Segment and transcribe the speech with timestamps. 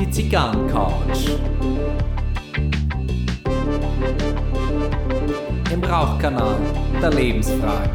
[0.00, 1.36] Die Zigarrencouch.
[5.70, 6.56] Im Rauchkanal
[7.02, 7.90] der Lebensfragen.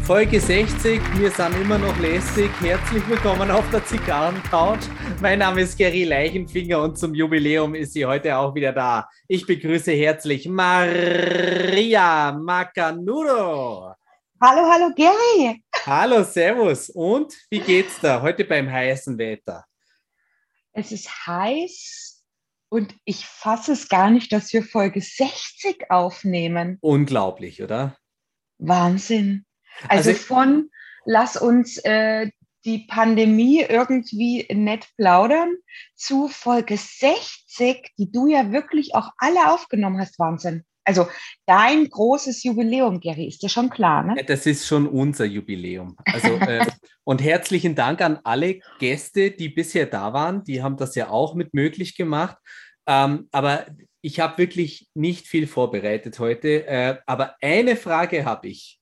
[0.00, 2.50] Folge 60, wir sind immer noch lästig.
[2.60, 4.78] Herzlich willkommen auf der Zigarrencouch.
[5.22, 9.08] Mein Name ist Gary Leichenfinger und zum Jubiläum ist sie heute auch wieder da.
[9.28, 13.94] Ich begrüße herzlich Maria Macanudo.
[14.40, 15.62] Hallo, hallo Gary.
[15.86, 16.90] Hallo, Servus.
[16.90, 19.64] Und wie geht's da heute beim heißen Wetter?
[20.72, 22.24] Es ist heiß
[22.68, 26.78] und ich fasse es gar nicht, dass wir Folge 60 aufnehmen.
[26.80, 27.96] Unglaublich, oder?
[28.58, 29.46] Wahnsinn.
[29.88, 30.70] Also, also von
[31.04, 32.28] lass uns äh,
[32.64, 35.54] die Pandemie irgendwie nett plaudern
[35.94, 40.18] zu Folge 60, die du ja wirklich auch alle aufgenommen hast.
[40.18, 40.64] Wahnsinn.
[40.84, 41.08] Also
[41.46, 44.22] dein großes Jubiläum, Gary, ist dir schon klar, ne?
[44.24, 45.96] Das ist schon unser Jubiläum.
[46.04, 46.66] Also, äh,
[47.04, 50.44] und herzlichen Dank an alle Gäste, die bisher da waren.
[50.44, 52.36] Die haben das ja auch mit möglich gemacht.
[52.86, 53.66] Ähm, aber
[54.02, 56.66] ich habe wirklich nicht viel vorbereitet heute.
[56.66, 58.78] Äh, aber eine Frage habe ich.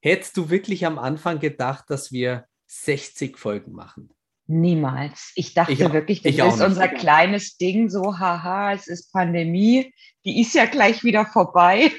[0.00, 4.10] Hättest du wirklich am Anfang gedacht, dass wir 60 Folgen machen?
[4.46, 5.32] Niemals.
[5.34, 10.40] Ich dachte ich, wirklich, das ist unser kleines Ding, so, haha, es ist Pandemie, die
[10.40, 11.92] ist ja gleich wieder vorbei.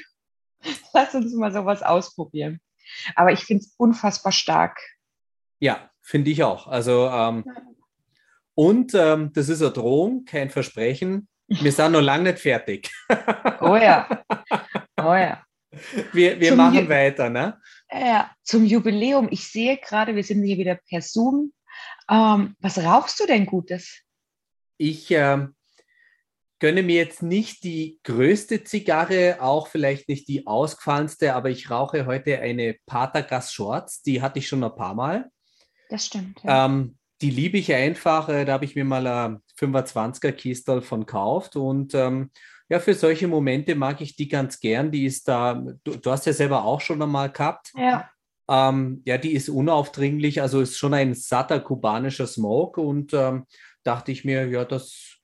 [0.94, 2.60] Lass uns mal sowas ausprobieren.
[3.16, 4.78] Aber ich finde es unfassbar stark.
[5.58, 6.66] Ja, finde ich auch.
[6.66, 7.44] Also, ähm,
[8.54, 11.28] und ähm, das ist eine Drohung, kein Versprechen.
[11.48, 12.90] Wir sind noch lange nicht fertig.
[13.60, 14.24] oh ja.
[14.96, 15.42] Oh ja.
[16.12, 17.60] Wir, wir machen Ju weiter, ne?
[17.90, 19.28] Ja, zum Jubiläum.
[19.30, 21.52] Ich sehe gerade, wir sind hier wieder per Zoom.
[22.10, 24.00] Ähm, was rauchst du denn Gutes?
[24.76, 25.46] Ich äh,
[26.58, 32.06] gönne mir jetzt nicht die größte Zigarre, auch vielleicht nicht die ausgefallenste, aber ich rauche
[32.06, 34.02] heute eine Patagas Shorts.
[34.02, 35.30] Die hatte ich schon ein paar Mal.
[35.88, 36.42] Das stimmt.
[36.42, 36.66] Ja.
[36.66, 38.28] Ähm, die liebe ich einfach.
[38.28, 42.30] Äh, da habe ich mir mal ein 25er Kistel von gekauft und ähm,
[42.68, 44.90] ja, für solche Momente mag ich die ganz gern.
[44.90, 45.54] Die ist da,
[45.84, 47.72] du, du hast ja selber auch schon einmal gehabt.
[47.76, 48.08] Ja.
[48.48, 53.46] Ähm, ja, die ist unaufdringlich, also ist schon ein satter kubanischer Smoke und ähm,
[53.82, 55.16] dachte ich mir, ja, das,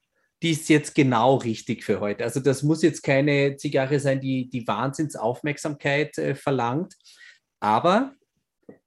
[0.42, 2.24] die ist jetzt genau richtig für heute.
[2.24, 6.94] Also das muss jetzt keine Zigarre sein, die die Wahnsinnsaufmerksamkeit äh, verlangt,
[7.60, 8.14] aber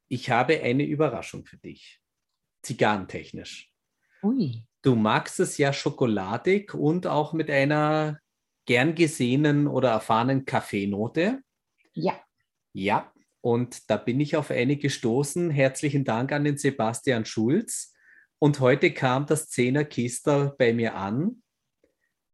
[0.08, 2.00] ich habe eine Überraschung für dich,
[2.64, 3.72] zigarrentechnisch.
[4.24, 4.64] Ui.
[4.82, 8.20] Du magst es ja schokoladig und auch mit einer
[8.66, 11.42] gern gesehenen oder erfahrenen Kaffeenote.
[11.94, 12.20] Ja.
[12.74, 13.13] Ja,
[13.44, 15.50] und da bin ich auf eine gestoßen.
[15.50, 17.94] Herzlichen Dank an den Sebastian Schulz.
[18.40, 21.44] Und heute kam das Zehner Kistel bei mir an.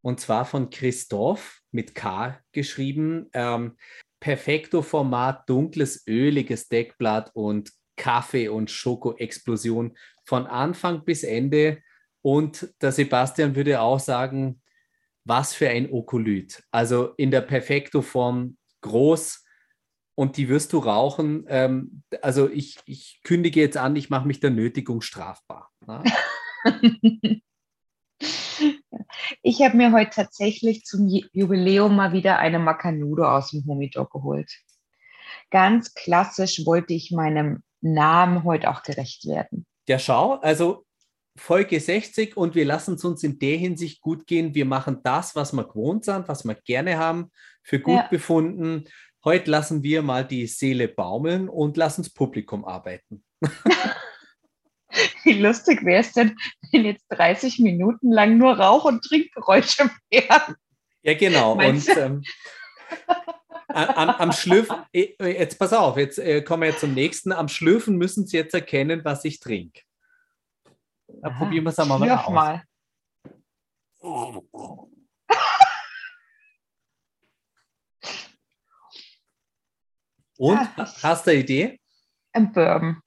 [0.02, 3.28] Und zwar von Christoph mit K geschrieben.
[3.34, 3.75] Ähm,
[4.19, 11.81] Perfekto-Format, dunkles, öliges Deckblatt und Kaffee- und Schoko-Explosion von Anfang bis Ende.
[12.22, 14.62] Und der Sebastian würde auch sagen,
[15.25, 16.62] was für ein Okolyt.
[16.69, 19.44] Also in der Perfekto-Form groß,
[20.19, 21.46] und die wirst du rauchen.
[21.47, 25.72] Ähm, also ich, ich kündige jetzt an, ich mache mich der Nötigung strafbar.
[25.88, 26.03] Ne?
[29.41, 34.52] ich habe mir heute tatsächlich zum Jubiläum mal wieder eine Macanudo aus dem Humidor geholt.
[35.52, 39.66] Ganz klassisch wollte ich meinem Namen heute auch gerecht werden.
[39.88, 40.86] Ja, schau, also
[41.38, 44.53] Folge 60 und wir lassen es uns in der Hinsicht gut gehen.
[44.53, 47.31] Wir machen das, was wir gewohnt sind, was wir gerne haben,
[47.63, 48.07] für gut ja.
[48.09, 48.84] befunden.
[49.29, 53.23] Heute lassen wir mal die Seele baumeln und lassen das Publikum arbeiten.
[55.23, 56.35] Wie lustig wäre es denn,
[56.72, 60.56] wenn jetzt 30 Minuten lang nur Rauch- und Trinkgeräusche wären?
[61.03, 61.53] Ja, genau.
[61.53, 62.23] Meinst und ähm,
[63.68, 67.31] am, am Schlürfen, äh, jetzt pass auf, jetzt äh, kommen wir jetzt zum nächsten.
[67.31, 69.81] Am Schlürfen müssen Sie jetzt erkennen, was ich trinke.
[71.22, 72.34] Da probieren wir es einmal mal aus.
[72.34, 72.63] Mal.
[80.39, 81.81] Und ja, hast du eine Idee?
[82.31, 83.01] Ein Bourbon.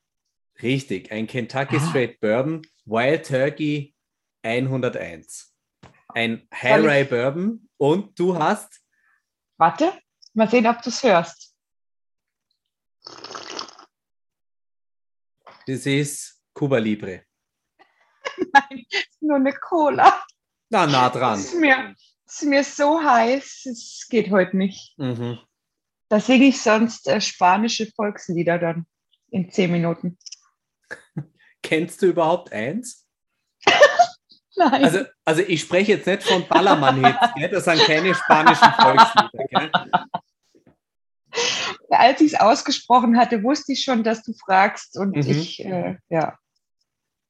[0.61, 1.88] Richtig, ein Kentucky ah.
[1.88, 3.94] Straight Bourbon, Wild Turkey
[4.43, 5.50] 101.
[6.08, 8.82] Ein High Rye Bourbon und du hast.
[9.56, 9.99] Warte,
[10.34, 11.55] mal sehen, ob du es hörst.
[15.67, 17.25] Das ist Cuba Libre.
[18.52, 18.85] Nein,
[19.20, 20.23] nur eine Cola.
[20.69, 21.38] Na, nah dran.
[21.38, 21.96] Es ist mir,
[22.26, 24.99] ist mir so heiß, es geht heute nicht.
[24.99, 25.38] Mhm.
[26.12, 28.85] Da singe ich sonst äh, spanische Volkslieder dann
[29.31, 30.19] in zehn Minuten.
[31.62, 33.06] Kennst du überhaupt eins?
[34.56, 34.85] Nein.
[34.85, 39.47] Also, also ich spreche jetzt nicht von Ballermann-Hits, das sind keine spanischen Volkslieder.
[39.49, 39.70] Gell?
[41.88, 45.23] als ich es ausgesprochen hatte, wusste ich schon, dass du fragst und mhm.
[45.23, 46.37] ich, äh, ja.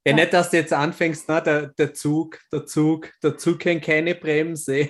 [0.05, 1.41] Ja, nicht, dass du jetzt anfängst, ne?
[1.41, 4.89] der, der Zug, der Zug, der Zug kennt keine Bremse.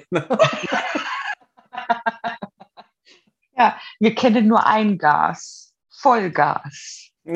[3.56, 7.10] Ja, wir kennen nur ein Gas, Vollgas.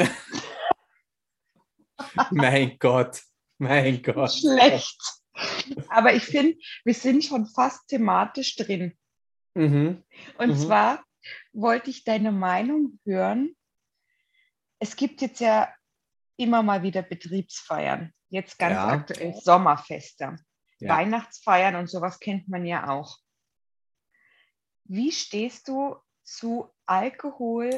[2.31, 3.23] mein Gott,
[3.59, 4.33] mein Gott.
[4.33, 5.01] Schlecht.
[5.89, 8.97] Aber ich finde, wir sind schon fast thematisch drin.
[9.55, 10.03] Mhm.
[10.39, 10.57] Und mhm.
[10.57, 11.05] zwar
[11.53, 13.57] wollte ich deine Meinung hören.
[14.79, 15.73] Es gibt jetzt ja
[16.37, 18.13] immer mal wieder Betriebsfeiern.
[18.29, 18.89] Jetzt ganz ja.
[18.89, 20.37] aktuell Sommerfeste,
[20.79, 20.97] ja.
[20.97, 23.19] Weihnachtsfeiern und sowas kennt man ja auch.
[24.85, 27.71] Wie stehst du zu Alkohol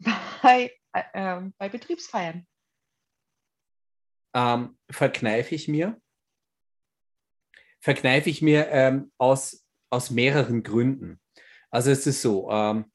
[0.42, 2.46] bei, äh, bei Betriebsfeiern?
[4.34, 6.00] Ähm, verkneife ich mir.
[7.80, 11.20] Verkneife ich mir ähm, aus, aus mehreren Gründen.
[11.70, 12.90] Also es ist so, ähm,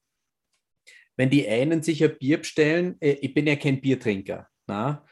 [1.16, 5.06] wenn die einen sich ein Bier bestellen, äh, ich bin ja kein Biertrinker, na?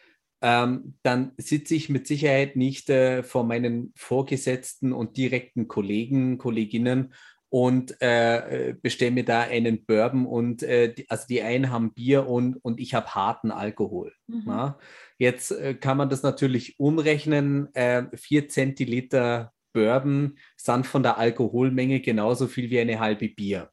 [0.43, 7.13] Ähm, dann sitze ich mit Sicherheit nicht äh, vor meinen Vorgesetzten und direkten Kollegen, Kolleginnen
[7.51, 12.25] und äh, bestelle mir da einen Bourbon und äh, die, also die einen haben Bier
[12.25, 14.13] und, und ich habe harten Alkohol.
[14.27, 14.73] Mhm.
[15.17, 17.67] Jetzt äh, kann man das natürlich umrechnen.
[17.75, 23.69] Äh, vier Zentiliter Bourbon sind von der Alkoholmenge genauso viel wie eine halbe Bier.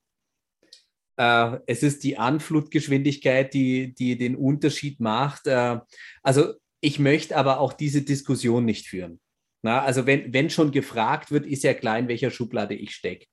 [1.17, 5.47] Äh, es ist die Anflutgeschwindigkeit, die, die den Unterschied macht.
[5.47, 5.79] Äh,
[6.25, 9.21] also ich möchte aber auch diese Diskussion nicht führen.
[9.63, 13.27] Na, also wenn, wenn schon gefragt wird, ist ja klar, in welcher Schublade ich stecke.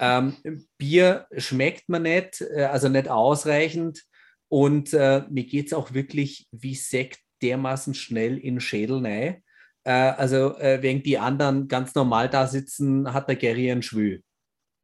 [0.00, 0.34] Ähm,
[0.78, 4.02] Bier schmeckt mir nicht, äh, also nicht ausreichend.
[4.48, 9.44] Und äh, mir geht es auch wirklich wie Sekt dermaßen schnell in den Schädel rein.
[9.84, 14.22] Äh, also, äh, während die anderen ganz normal da sitzen, hat der Gary einen Schwül.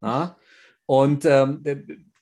[0.02, 0.36] Ja?
[0.86, 1.64] Und ähm,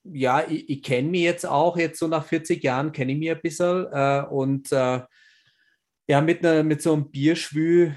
[0.05, 3.31] ja, ich, ich kenne mich jetzt auch, jetzt so nach 40 Jahren kenne ich mich
[3.31, 3.87] ein bisschen.
[3.93, 5.03] Äh, und äh,
[6.07, 7.97] ja, mit, ne, mit so einem Bierschwül,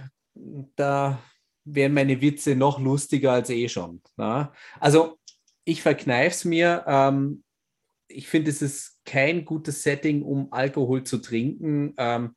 [0.75, 1.21] da
[1.67, 4.01] wären meine Witze noch lustiger als eh schon.
[4.15, 4.53] Na?
[4.79, 5.19] Also
[5.65, 6.83] ich verkneife es mir.
[6.87, 7.43] Ähm,
[8.07, 11.93] ich finde, es ist kein gutes Setting, um Alkohol zu trinken.
[11.97, 12.35] Ähm,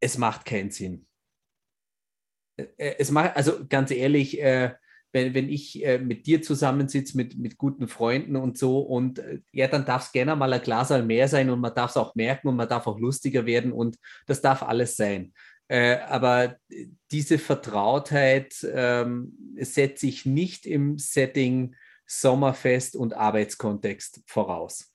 [0.00, 1.06] es macht keinen Sinn.
[2.56, 2.66] Äh,
[2.98, 4.74] es macht, also ganz ehrlich, äh,
[5.12, 9.40] wenn, wenn ich äh, mit dir zusammensitze, mit, mit guten Freunden und so, und äh,
[9.52, 12.14] ja, dann darf es gerne mal ein Glas mehr sein und man darf es auch
[12.14, 15.32] merken und man darf auch lustiger werden und das darf alles sein.
[15.68, 16.56] Äh, aber
[17.10, 21.74] diese Vertrautheit ähm, setze ich nicht im Setting
[22.06, 24.92] Sommerfest und Arbeitskontext voraus.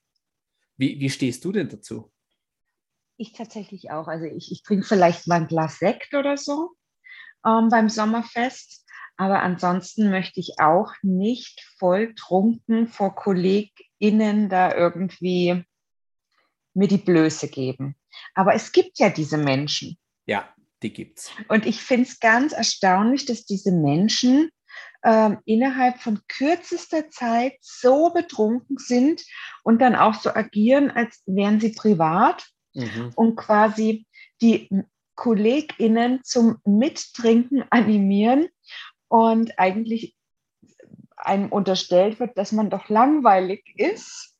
[0.76, 2.10] Wie, wie stehst du denn dazu?
[3.18, 4.08] Ich tatsächlich auch.
[4.08, 6.70] Also ich, ich trinke vielleicht mal ein Glas Sekt oder so
[7.44, 8.86] ähm, beim Sommerfest.
[9.16, 15.64] Aber ansonsten möchte ich auch nicht voll trunken vor KollegInnen da irgendwie
[16.74, 17.94] mir die Blöße geben.
[18.34, 19.98] Aber es gibt ja diese Menschen.
[20.24, 20.48] Ja,
[20.82, 21.30] die gibt's.
[21.48, 24.50] Und ich finde es ganz erstaunlich, dass diese Menschen
[25.04, 29.24] ähm, innerhalb von kürzester Zeit so betrunken sind
[29.64, 33.12] und dann auch so agieren, als wären sie privat mhm.
[33.16, 34.06] und quasi
[34.40, 34.68] die
[35.14, 38.48] KollegInnen zum Mittrinken animieren
[39.08, 40.16] und eigentlich
[41.16, 44.34] einem unterstellt wird, dass man doch langweilig ist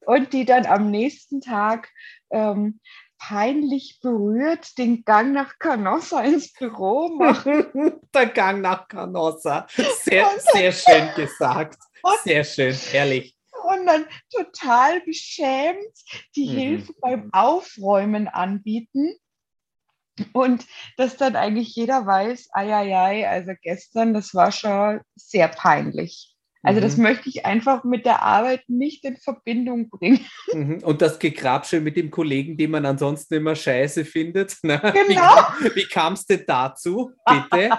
[0.00, 1.90] und die dann am nächsten Tag
[2.30, 2.80] ähm,
[3.18, 7.66] peinlich berührt den Gang nach Canossa ins Büro machen.
[8.14, 9.66] Der Gang nach Canossa.
[10.02, 11.78] Sehr, sehr schön gesagt.
[12.24, 13.36] Sehr schön, ehrlich.
[13.64, 15.78] Und dann total beschämt
[16.36, 16.56] die mhm.
[16.56, 19.16] Hilfe beim Aufräumen anbieten.
[20.32, 26.37] Und dass dann eigentlich jeder weiß, ai, also gestern, das war schon sehr peinlich.
[26.68, 26.84] Also mhm.
[26.84, 30.20] das möchte ich einfach mit der Arbeit nicht in Verbindung bringen.
[30.52, 30.80] Mhm.
[30.84, 34.58] Und das Gegrabsche mit dem Kollegen, den man ansonsten immer scheiße findet.
[34.62, 34.78] Ne?
[34.78, 35.46] Genau.
[35.60, 37.70] Wie, wie kam es denn dazu, bitte?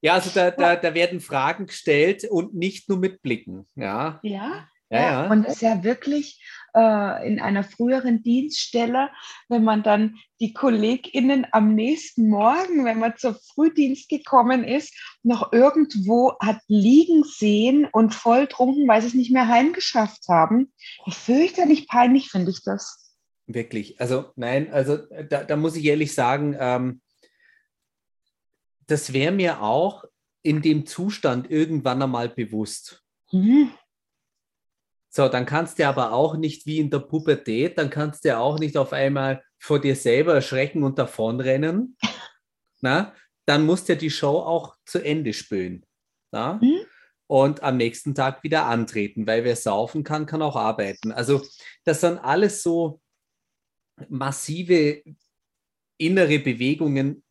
[0.00, 3.66] ja, also da, da, da werden Fragen gestellt und nicht nur mit Blicken.
[3.74, 4.66] Ja, ja.
[4.90, 5.30] Ja, ja.
[5.30, 6.42] Und es ist ja wirklich
[6.74, 9.10] äh, in einer früheren Dienststelle,
[9.48, 15.52] wenn man dann die KollegInnen am nächsten Morgen, wenn man zur Frühdienst gekommen ist, noch
[15.52, 20.72] irgendwo hat liegen sehen und voll trunken, weil sie es nicht mehr heimgeschafft haben.
[21.04, 23.14] Wie fürchterlich peinlich finde ich das.
[23.46, 24.00] Wirklich.
[24.00, 27.00] Also nein, also da, da muss ich ehrlich sagen, ähm,
[28.86, 30.04] das wäre mir auch
[30.42, 33.02] in dem Zustand irgendwann einmal bewusst.
[33.32, 33.70] Mhm.
[35.10, 38.58] So, dann kannst du aber auch nicht wie in der Pubertät, dann kannst du auch
[38.58, 41.96] nicht auf einmal vor dir selber erschrecken und davonrennen.
[42.80, 43.14] Na?
[43.46, 45.84] Dann musst du ja die Show auch zu Ende spülen.
[46.30, 46.60] Na?
[46.62, 46.80] Mhm.
[47.26, 51.12] und am nächsten Tag wieder antreten, weil wer saufen kann, kann auch arbeiten.
[51.12, 51.42] Also
[51.84, 53.00] das sind alles so
[54.08, 55.02] massive
[55.98, 57.22] innere Bewegungen.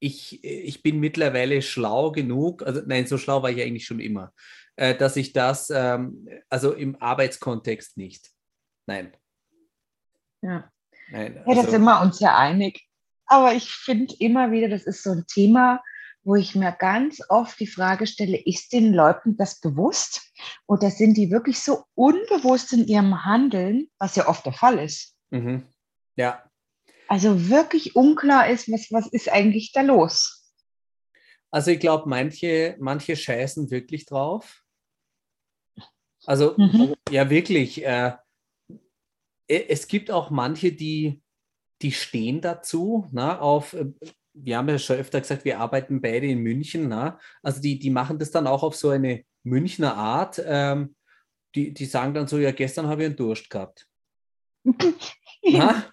[0.00, 4.32] Ich, ich bin mittlerweile schlau genug, also nein, so schlau war ich eigentlich schon immer,
[4.76, 8.30] äh, dass ich das, ähm, also im Arbeitskontext nicht.
[8.86, 9.16] Nein.
[10.42, 10.70] Ja.
[11.10, 12.86] Nein, also, ja, da sind wir uns ja einig.
[13.26, 15.82] Aber ich finde immer wieder, das ist so ein Thema,
[16.24, 20.22] wo ich mir ganz oft die Frage stelle, ist den Leuten das bewusst
[20.66, 25.14] oder sind die wirklich so unbewusst in ihrem Handeln, was ja oft der Fall ist?
[25.30, 25.66] Mhm.
[26.16, 26.42] Ja.
[27.08, 30.52] Also wirklich unklar ist, was, was ist eigentlich da los?
[31.50, 34.63] Also ich glaube, manche, manche scheißen wirklich drauf.
[36.26, 36.94] Also mhm.
[37.10, 37.84] ja, wirklich.
[37.84, 38.12] Äh,
[39.46, 41.22] es gibt auch manche, die,
[41.82, 43.86] die stehen dazu, na, auf, äh,
[44.32, 47.90] wir haben ja schon öfter gesagt, wir arbeiten beide in München, na, also die, die
[47.90, 50.42] machen das dann auch auf so eine Münchner Art.
[50.44, 50.96] Ähm,
[51.54, 53.86] die, die sagen dann so, ja, gestern habe ich einen Durst gehabt.
[55.42, 55.84] na,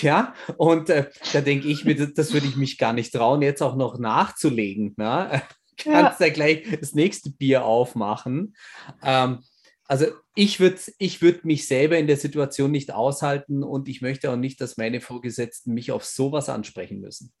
[0.00, 3.42] ja, und äh, da denke ich mir, das, das würde ich mich gar nicht trauen,
[3.42, 4.94] jetzt auch noch nachzulegen.
[4.96, 5.42] Na?
[5.76, 6.26] Kannst ja.
[6.26, 8.56] ja gleich das nächste Bier aufmachen.
[9.02, 9.40] Ähm,
[9.86, 14.30] also ich würde ich würd mich selber in der Situation nicht aushalten und ich möchte
[14.30, 17.32] auch nicht, dass meine Vorgesetzten mich auf sowas ansprechen müssen.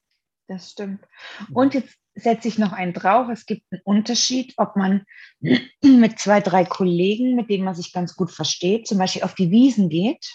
[0.46, 1.00] Das stimmt.
[1.48, 1.56] Mhm.
[1.56, 3.28] Und jetzt setze ich noch einen drauf.
[3.30, 5.04] Es gibt einen Unterschied, ob man
[5.82, 9.50] mit zwei, drei Kollegen, mit denen man sich ganz gut versteht, zum Beispiel auf die
[9.50, 10.26] Wiesen geht,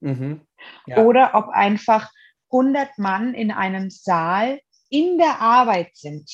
[0.00, 0.40] mhm.
[0.86, 1.04] ja.
[1.04, 2.10] oder ob einfach
[2.50, 6.30] 100 Mann in einem Saal in der Arbeit sind.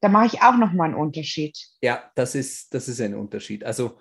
[0.00, 1.56] Da mache ich auch noch mal einen Unterschied.
[1.82, 3.64] Ja, das ist, das ist ein Unterschied.
[3.64, 4.00] Also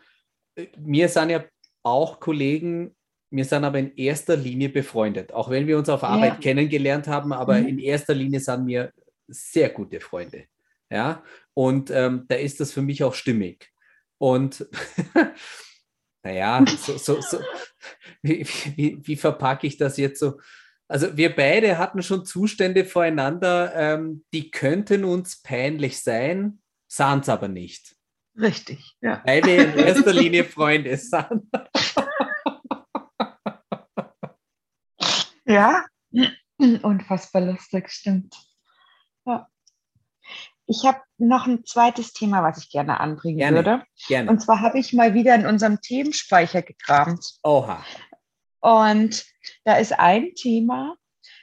[0.78, 1.44] wir sind ja
[1.84, 2.96] auch Kollegen,
[3.32, 6.40] wir sind aber in erster Linie befreundet, auch wenn wir uns auf Arbeit ja.
[6.40, 7.68] kennengelernt haben, aber mhm.
[7.68, 8.92] in erster Linie sind wir
[9.28, 10.46] sehr gute Freunde.
[10.92, 11.24] Ja,
[11.54, 13.72] und ähm, da ist das für mich auch stimmig.
[14.18, 14.68] Und
[16.24, 17.40] naja, so, so, so,
[18.24, 20.40] wie, wie, wie, verpacke ich das jetzt so?
[20.88, 27.30] Also wir beide hatten schon Zustände voreinander, ähm, die könnten uns peinlich sein, sahen es
[27.30, 27.96] aber nicht.
[28.40, 29.22] Richtig, ja.
[29.26, 31.44] Weil wir in erster Linie Freunde sind.
[35.46, 35.86] ja,
[36.82, 38.34] unfassbar lustig, stimmt.
[39.26, 39.48] Ja.
[40.68, 43.84] Ich habe noch ein zweites Thema, was ich gerne anbringen gerne, würde.
[44.08, 44.30] Gerne.
[44.30, 47.40] Und zwar habe ich mal wieder in unserem Themenspeicher gekramt.
[47.44, 47.84] Oha.
[48.62, 49.26] Und
[49.66, 50.96] da ist ein Thema,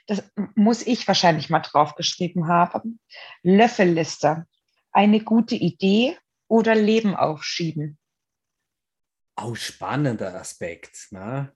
[0.07, 0.23] das
[0.55, 2.99] muss ich wahrscheinlich mal draufgeschrieben haben.
[3.43, 4.45] Löffelliste.
[4.91, 7.97] Eine gute Idee oder Leben aufschieben.
[9.35, 11.07] Auch spannender Aspekt.
[11.11, 11.53] Ne?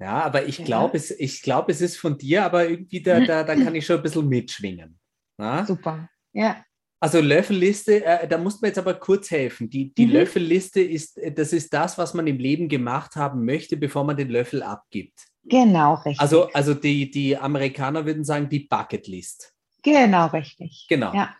[0.00, 3.54] Ja, aber ich glaube, es, glaub, es ist von dir, aber irgendwie da, da, da
[3.54, 4.98] kann ich schon ein bisschen mitschwingen.
[5.38, 5.64] Ne?
[5.66, 6.64] Super, ja.
[7.00, 9.70] Also Löffelliste, äh, da muss man jetzt aber kurz helfen.
[9.70, 10.12] Die, die mhm.
[10.12, 14.30] Löffelliste ist, das ist das, was man im Leben gemacht haben möchte, bevor man den
[14.30, 15.28] Löffel abgibt.
[15.44, 16.20] Genau, richtig.
[16.20, 19.54] Also, also die, die Amerikaner würden sagen, die Bucketlist.
[19.82, 20.86] Genau, richtig.
[20.88, 21.14] Genau.
[21.14, 21.34] Ja.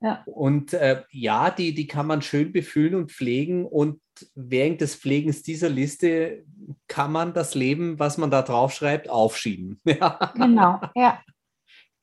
[0.00, 0.22] Ja.
[0.26, 3.66] Und äh, ja, die, die kann man schön befüllen und pflegen.
[3.66, 4.00] Und
[4.34, 6.44] während des Pflegens dieser Liste
[6.86, 9.80] kann man das Leben, was man da drauf schreibt, aufschieben.
[10.34, 11.20] genau, ja.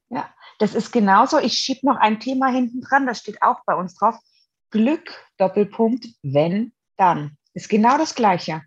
[0.10, 1.40] Ja, das ist genauso.
[1.40, 4.16] Ich schiebe noch ein Thema hinten dran, das steht auch bei uns drauf.
[4.72, 7.38] Glück, Doppelpunkt, wenn, dann.
[7.54, 8.64] Ist genau das Gleiche.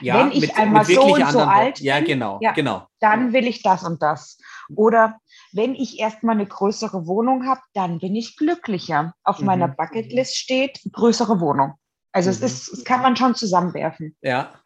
[0.00, 2.86] Ja, wenn ich mit, einmal mit so und so alt bin, ja, genau, ja, genau.
[3.00, 4.38] dann will ich das und das.
[4.74, 5.18] Oder
[5.54, 9.14] wenn ich erstmal eine größere Wohnung habe, dann bin ich glücklicher.
[9.24, 9.46] Auf mhm.
[9.46, 11.74] meiner Bucketlist steht größere Wohnung.
[12.12, 12.36] Also mhm.
[12.36, 14.16] es ist, das kann man schon zusammenwerfen.
[14.22, 14.60] Ja.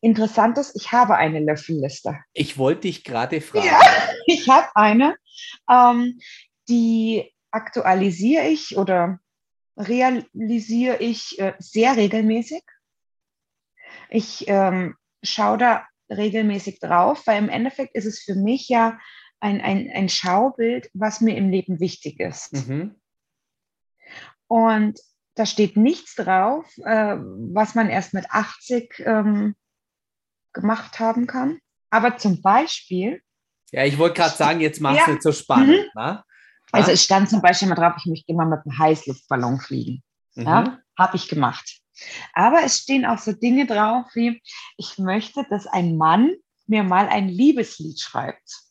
[0.00, 2.18] Interessant ist, ich habe eine Löffelliste.
[2.32, 3.66] Ich wollte dich gerade fragen.
[3.66, 3.80] Ja,
[4.26, 5.16] ich habe eine,
[5.70, 6.18] ähm,
[6.68, 9.18] die aktualisiere ich oder
[9.76, 12.62] realisiere ich äh, sehr regelmäßig.
[14.08, 18.98] Ich ähm, schaue da regelmäßig drauf, weil im Endeffekt ist es für mich ja
[19.40, 22.52] ein, ein, ein Schaubild, was mir im Leben wichtig ist.
[22.52, 22.96] Mhm.
[24.46, 25.00] Und
[25.34, 29.54] da steht nichts drauf, äh, was man erst mit 80 ähm,
[30.52, 31.58] gemacht haben kann.
[31.90, 33.22] Aber zum Beispiel.
[33.72, 35.12] Ja, ich wollte gerade sagen, jetzt machst du ja.
[35.12, 35.88] nicht so spannend.
[35.94, 36.00] Mhm.
[36.00, 36.24] Ne?
[36.72, 40.02] Also es stand zum Beispiel mal drauf, ich möchte immer mit einem Heißluftballon fliegen.
[40.34, 40.42] Mhm.
[40.44, 41.80] Ja, habe ich gemacht.
[42.32, 44.42] Aber es stehen auch so Dinge drauf wie,
[44.76, 46.32] ich möchte, dass ein Mann
[46.66, 48.69] mir mal ein Liebeslied schreibt.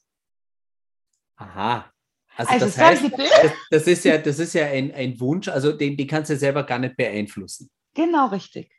[1.39, 1.91] Aha.
[2.36, 5.74] Also, also das, heißt, das, das, ist ja, das ist ja ein, ein Wunsch, also
[5.74, 7.69] den, den kannst du selber gar nicht beeinflussen.
[7.93, 8.72] Genau, richtig.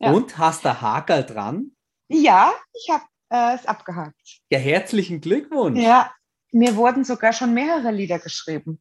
[0.00, 0.12] Ja.
[0.12, 1.72] Und hast du Hakel dran?
[2.08, 4.40] Ja, ich habe äh, es abgehakt.
[4.50, 5.80] Ja, herzlichen Glückwunsch.
[5.80, 6.12] Ja,
[6.50, 8.80] mir wurden sogar schon mehrere Lieder geschrieben.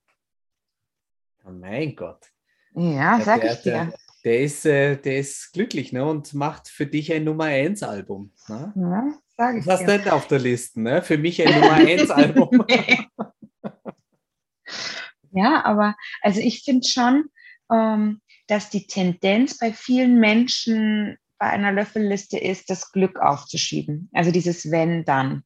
[1.45, 2.25] Oh mein Gott.
[2.73, 3.71] Ja, sag der, ich dir.
[3.71, 3.93] Der,
[4.23, 6.05] der, ist, äh, der ist glücklich ne?
[6.05, 8.33] und macht für dich ein Nummer 1 Album.
[8.47, 8.73] Ne?
[8.75, 10.81] Ja, sag ich Was denn auf der Liste?
[10.81, 11.01] Ne?
[11.01, 12.65] Für mich ein Nummer 1 Album.
[15.31, 17.29] ja, aber also ich finde schon,
[17.71, 24.09] ähm, dass die Tendenz bei vielen Menschen bei einer Löffelliste ist, das Glück aufzuschieben.
[24.13, 25.43] Also dieses Wenn dann.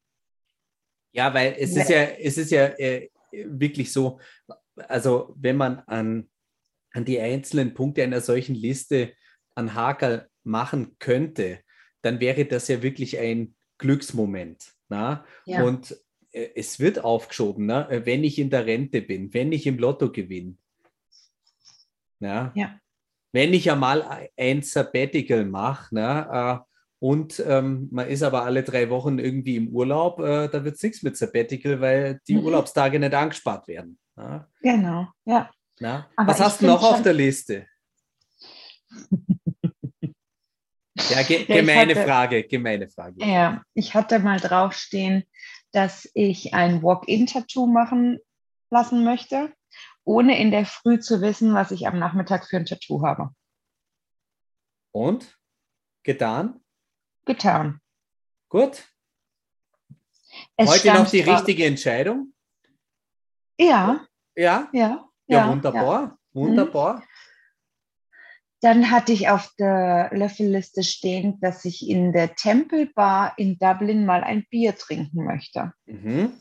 [1.12, 4.18] Ja, weil es ist ja, es ist ja äh, wirklich so,
[4.76, 6.30] also wenn man an,
[6.92, 9.12] an die einzelnen Punkte einer solchen Liste
[9.54, 11.60] an Hakel machen könnte,
[12.00, 14.72] dann wäre das ja wirklich ein Glücksmoment.
[14.88, 15.24] Na?
[15.44, 15.62] Ja.
[15.64, 15.96] Und
[16.32, 17.88] äh, es wird aufgeschoben, na?
[17.90, 20.56] wenn ich in der Rente bin, wenn ich im Lotto gewinne.
[22.20, 22.52] Ja.
[22.54, 22.78] ja.
[23.32, 26.58] Wenn ich einmal ein Sabbatical mache, äh,
[27.00, 30.82] und ähm, man ist aber alle drei Wochen irgendwie im Urlaub, äh, da wird es
[30.84, 32.44] nichts mit Sabbatical, weil die mhm.
[32.44, 33.98] Urlaubstage nicht angespart werden.
[34.16, 34.48] Ja?
[34.60, 35.50] Genau, ja.
[36.16, 37.66] Was hast du noch auf der Liste?
[41.10, 43.24] ja, ge gemeine hatte, Frage, gemeine Frage.
[43.24, 45.24] Ja, ich hatte mal draufstehen,
[45.72, 48.18] dass ich ein Walk-in-Tattoo machen
[48.70, 49.52] lassen möchte,
[50.04, 53.30] ohne in der Früh zu wissen, was ich am Nachmittag für ein Tattoo habe.
[54.90, 55.38] Und?
[56.02, 56.62] Getan?
[57.24, 57.80] getan.
[58.48, 58.84] Gut.
[60.56, 62.32] Es Heute noch die richtige Entscheidung?
[63.58, 64.06] Ja.
[64.34, 64.68] Ja?
[64.72, 64.72] Ja.
[64.72, 66.02] Ja, ja wunderbar.
[66.02, 66.18] Ja.
[66.32, 66.96] Wunderbar.
[66.96, 67.02] Mhm.
[68.62, 74.06] Dann hatte ich auf der Löffelliste stehen, dass ich in der Temple Bar in Dublin
[74.06, 75.72] mal ein Bier trinken möchte.
[75.86, 76.40] Mhm.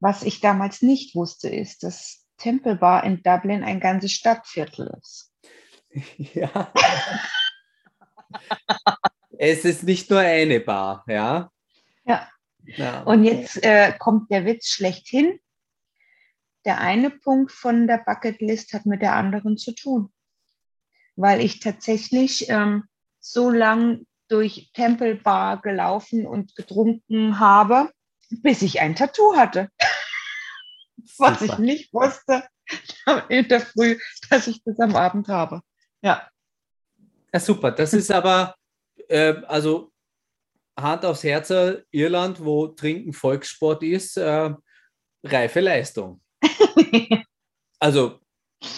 [0.00, 5.30] Was ich damals nicht wusste, ist, dass Temple Bar in Dublin ein ganzes Stadtviertel ist.
[6.34, 6.72] Ja.
[9.36, 11.50] es ist nicht nur eine Bar, ja.
[12.06, 12.26] Ja.
[12.64, 13.02] ja.
[13.02, 15.38] Und jetzt äh, kommt der Witz schlechthin.
[16.64, 20.10] Der eine Punkt von der Bucketlist hat mit der anderen zu tun.
[21.16, 22.84] Weil ich tatsächlich ähm,
[23.20, 27.90] so lang durch Temple Bar gelaufen und getrunken habe,
[28.30, 29.68] bis ich ein Tattoo hatte.
[31.18, 32.44] Was ich nicht wusste
[33.28, 33.98] in der Früh,
[34.30, 35.62] dass ich das am Abend habe.
[36.00, 36.28] Ja.
[37.32, 37.72] Ja, super.
[37.72, 38.54] Das ist aber,
[39.08, 39.92] äh, also
[40.78, 41.52] Hand aufs Herz,
[41.90, 44.50] Irland, wo Trinken Volkssport ist, äh,
[45.22, 46.22] reife Leistung.
[47.78, 48.20] also,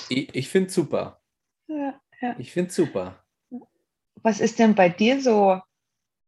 [0.08, 1.20] ich, ich finde es super.
[1.66, 2.34] Ja, ja.
[2.38, 3.24] Ich finde es super.
[4.22, 5.60] Was ist denn bei dir so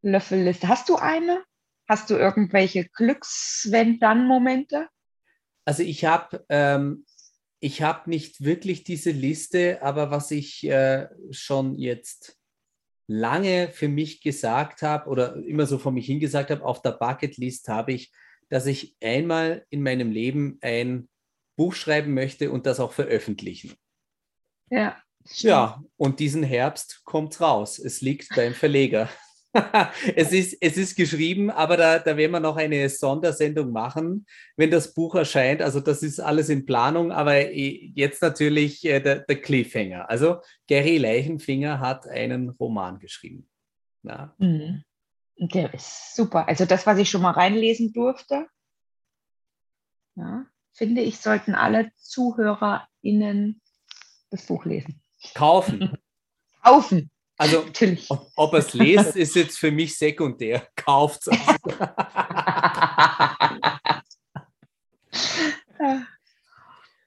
[0.03, 0.69] Löffelliste?
[0.69, 1.43] Hast du eine?
[1.89, 4.89] Hast du irgendwelche Glücks-Wenn-Dann-Momente?
[5.65, 7.07] Also ich habe ähm,
[7.61, 12.39] ich habe nicht wirklich diese Liste, aber was ich äh, schon jetzt
[13.09, 17.69] lange für mich gesagt habe oder immer so vor mich hingesagt habe, auf der Bucketlist
[17.69, 18.13] habe ich,
[18.49, 21.09] dass ich einmal in meinem Leben ein
[21.57, 23.75] Buch schreiben möchte und das auch veröffentlichen.
[24.71, 25.01] Ja.
[25.35, 27.79] Ja, und diesen Herbst kommt raus.
[27.79, 29.09] Es liegt beim Verleger.
[30.17, 34.71] es, ist, es ist geschrieben, aber da, da werden wir noch eine Sondersendung machen, wenn
[34.71, 35.63] das Buch erscheint.
[35.63, 40.09] Also das ist alles in Planung, aber jetzt natürlich äh, der, der Cliffhanger.
[40.11, 43.49] Also Gary Leichenfinger hat einen Roman geschrieben.
[44.03, 44.35] Ja.
[44.39, 44.85] Mhm.
[45.39, 46.49] Der ist super.
[46.49, 48.47] Also das, was ich schon mal reinlesen durfte,
[50.15, 53.61] ja, finde ich, sollten alle ZuhörerInnen
[54.31, 55.03] das Buch lesen.
[55.35, 55.97] Kaufen.
[56.63, 57.11] Kaufen.
[57.39, 58.11] Also, Natürlich.
[58.11, 60.67] ob, ob er es lest, ist jetzt für mich sekundär.
[60.75, 61.39] Kauft es.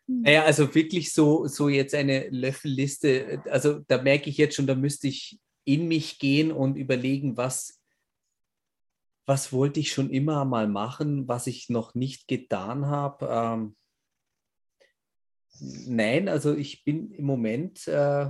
[0.08, 4.76] Naja, also wirklich so, so jetzt eine Löffelliste, also da merke ich jetzt schon, da
[4.76, 7.80] müsste ich in mich gehen und überlegen, was,
[9.26, 13.28] was wollte ich schon immer mal machen, was ich noch nicht getan habe.
[13.32, 13.76] Ähm,
[15.60, 18.30] nein, also ich bin im Moment äh,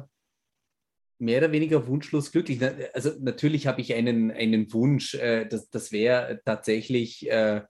[1.20, 2.60] mehr oder weniger wunschlos glücklich.
[2.94, 7.62] Also natürlich habe ich einen, einen Wunsch, äh, das, das wäre tatsächlich, äh,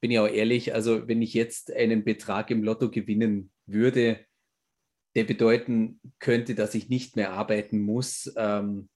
[0.00, 4.20] bin ich auch ehrlich, also wenn ich jetzt einen Betrag im Lotto gewinnen würde,
[5.14, 8.90] der bedeuten könnte, dass ich nicht mehr arbeiten muss, ähm,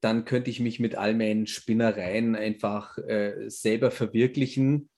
[0.00, 4.90] dann könnte ich mich mit all meinen Spinnereien einfach äh, selber verwirklichen.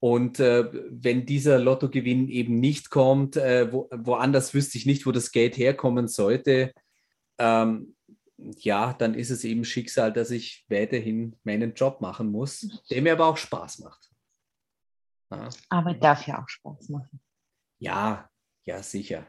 [0.00, 5.12] Und äh, wenn dieser Lottogewinn eben nicht kommt, äh, wo, woanders wüsste ich nicht, wo
[5.12, 6.72] das Geld herkommen sollte,
[7.38, 7.94] ähm,
[8.56, 13.12] ja, dann ist es eben Schicksal, dass ich weiterhin meinen Job machen muss, der mir
[13.12, 14.10] aber auch Spaß macht.
[15.30, 15.48] Ja.
[15.68, 17.20] Aber darf ja auch Spaß machen.
[17.78, 18.28] Ja,
[18.64, 19.26] ja, sicher.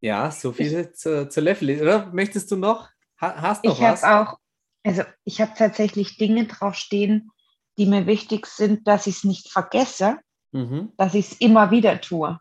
[0.00, 1.80] Ja, so viel zur, zur Level.
[1.80, 2.90] Oder möchtest du noch?
[3.16, 4.00] Hast du noch ich was?
[4.00, 4.38] Ich habe auch,
[4.82, 7.30] also ich habe tatsächlich Dinge draufstehen,
[7.78, 10.18] die mir wichtig sind, dass ich es nicht vergesse,
[10.52, 10.92] mhm.
[10.96, 12.38] dass ich es immer wieder tue.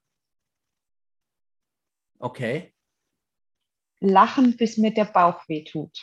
[2.20, 2.74] Okay.
[4.00, 5.98] Lachen, bis mir der Bauch wehtut.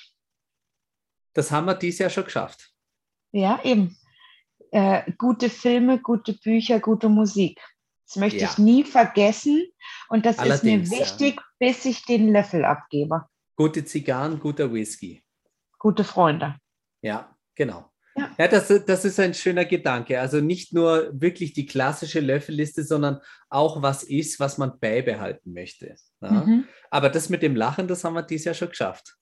[1.34, 2.72] Das haben wir dieses Jahr schon geschafft.
[3.32, 3.96] Ja, eben.
[4.70, 7.60] Äh, gute Filme, gute Bücher, gute Musik.
[8.06, 8.50] Das möchte ja.
[8.50, 9.66] ich nie vergessen.
[10.08, 11.42] Und das Allerdings, ist mir wichtig, ja.
[11.58, 13.26] bis ich den Löffel abgebe.
[13.56, 15.22] Gute Zigarren, guter Whisky.
[15.78, 16.58] Gute Freunde.
[17.02, 17.90] Ja, genau.
[18.38, 20.20] Ja, das, das ist ein schöner Gedanke.
[20.20, 25.96] Also nicht nur wirklich die klassische Löffelliste, sondern auch was ist, was man beibehalten möchte.
[26.20, 26.31] Ja?
[26.31, 26.64] Mhm.
[26.90, 29.16] Aber das mit dem Lachen, das haben wir dieses Jahr schon geschafft.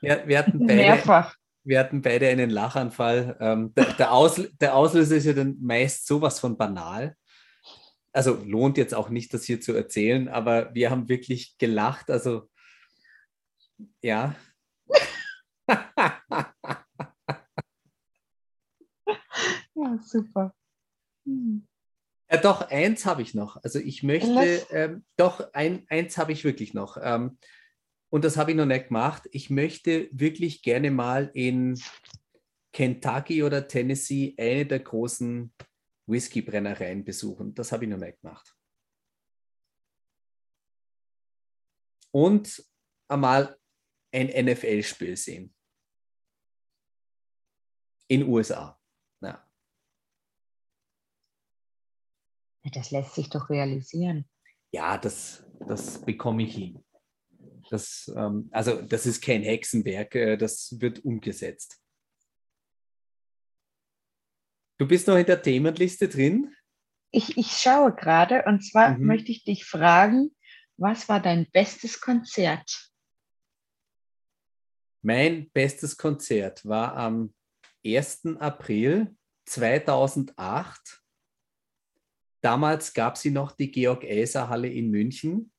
[0.00, 1.34] Wir, wir hatten beide, Mehrfach.
[1.64, 3.36] Wir hatten beide einen Lachanfall.
[3.40, 7.16] Ähm, der, der, Aus, der Auslöser ist ja dann meist sowas von banal.
[8.12, 12.08] Also lohnt jetzt auch nicht, das hier zu erzählen, aber wir haben wirklich gelacht.
[12.08, 12.48] Also
[14.00, 14.36] ja.
[19.84, 20.54] ja, super.
[21.26, 21.66] Hm.
[22.30, 23.62] Ja, doch, eins habe ich noch.
[23.62, 26.96] Also ich möchte, ähm, doch, ein, eins habe ich wirklich noch.
[27.00, 27.38] Ähm,
[28.10, 29.28] und das habe ich noch nicht gemacht.
[29.32, 31.78] Ich möchte wirklich gerne mal in
[32.72, 35.52] Kentucky oder Tennessee eine der großen
[36.06, 37.54] Whiskybrennereien besuchen.
[37.54, 38.54] Das habe ich noch nicht gemacht.
[42.10, 42.64] Und
[43.08, 43.58] einmal
[44.12, 45.54] ein NFL-Spiel sehen.
[48.06, 48.78] In USA.
[49.20, 49.44] Ja.
[52.72, 54.24] Das lässt sich doch realisieren.
[54.72, 56.84] Ja, das, das bekomme ich hin.
[57.70, 61.80] Das, ähm, also das ist kein Hexenwerk, äh, das wird umgesetzt.
[64.78, 66.54] Du bist noch in der Themenliste drin?
[67.10, 69.06] Ich, ich schaue gerade und zwar mhm.
[69.06, 70.34] möchte ich dich fragen,
[70.76, 72.90] was war dein bestes Konzert?
[75.02, 77.34] Mein bestes Konzert war am
[77.86, 78.36] 1.
[78.40, 81.03] April 2008
[82.44, 85.50] Damals gab sie noch die Georg-Elser-Halle in München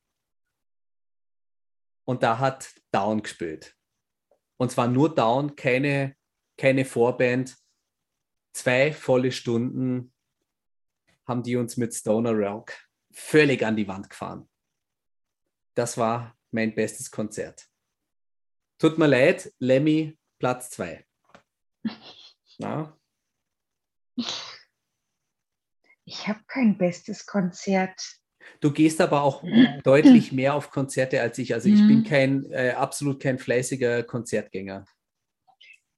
[2.04, 3.76] und da hat Down gespielt.
[4.58, 6.16] Und zwar nur Down, keine,
[6.60, 7.58] keine Vorband.
[8.54, 10.14] Zwei volle Stunden
[11.26, 12.74] haben die uns mit Stoner Rock
[13.12, 14.48] völlig an die Wand gefahren.
[15.74, 17.68] Das war mein bestes Konzert.
[18.78, 21.04] Tut mir leid, Lemmy, Platz zwei.
[22.60, 22.96] Ja.
[26.06, 28.00] Ich habe kein bestes Konzert.
[28.62, 29.44] Du gehst aber auch
[29.84, 31.54] deutlich mehr auf Konzerte als ich.
[31.54, 31.88] Also ich mhm.
[31.88, 34.86] bin kein äh, absolut kein fleißiger Konzertgänger.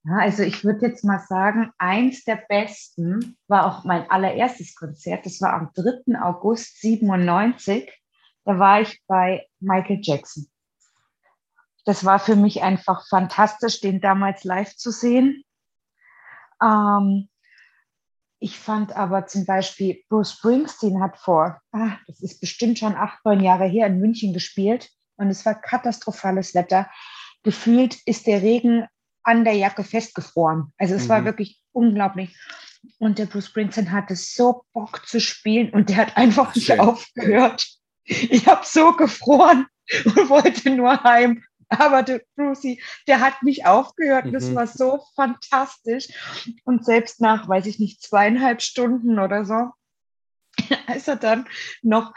[0.04, 5.26] Ja, also ich würde jetzt mal sagen, eins der besten war auch mein allererstes Konzert.
[5.26, 6.18] Das war am 3.
[6.20, 7.92] August 97.
[8.44, 10.46] Da war ich bei Michael Jackson.
[11.84, 15.42] Das war für mich einfach fantastisch, den damals live zu sehen.
[16.62, 17.27] Ähm,
[18.40, 23.24] ich fand aber zum Beispiel, Bruce Springsteen hat vor, ah, das ist bestimmt schon acht,
[23.24, 26.88] neun Jahre her, in München gespielt und es war katastrophales Wetter.
[27.42, 28.86] Gefühlt ist der Regen
[29.24, 30.72] an der Jacke festgefroren.
[30.78, 31.08] Also es mhm.
[31.08, 32.36] war wirklich unglaublich.
[32.98, 36.78] Und der Bruce Springsteen hatte so Bock zu spielen und der hat einfach Ach, nicht
[36.78, 37.66] aufgehört.
[38.04, 39.66] Ich habe so gefroren
[40.04, 41.44] und wollte nur heim.
[41.78, 44.26] Aber der Brucey, der hat nicht aufgehört.
[44.26, 44.32] Mhm.
[44.32, 46.08] Das war so fantastisch.
[46.64, 49.70] Und selbst nach, weiß ich nicht, zweieinhalb Stunden oder so,
[50.94, 51.46] ist er dann
[51.82, 52.12] noch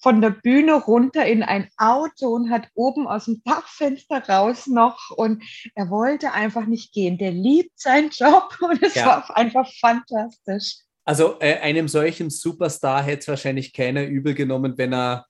[0.00, 5.10] von der Bühne runter in ein Auto und hat oben aus dem Dachfenster raus noch
[5.10, 5.42] und
[5.74, 7.18] er wollte einfach nicht gehen.
[7.18, 9.06] Der liebt seinen Job und es ja.
[9.06, 10.76] war einfach fantastisch.
[11.04, 15.26] Also äh, einem solchen Superstar hätte es wahrscheinlich keiner übel genommen, wenn er,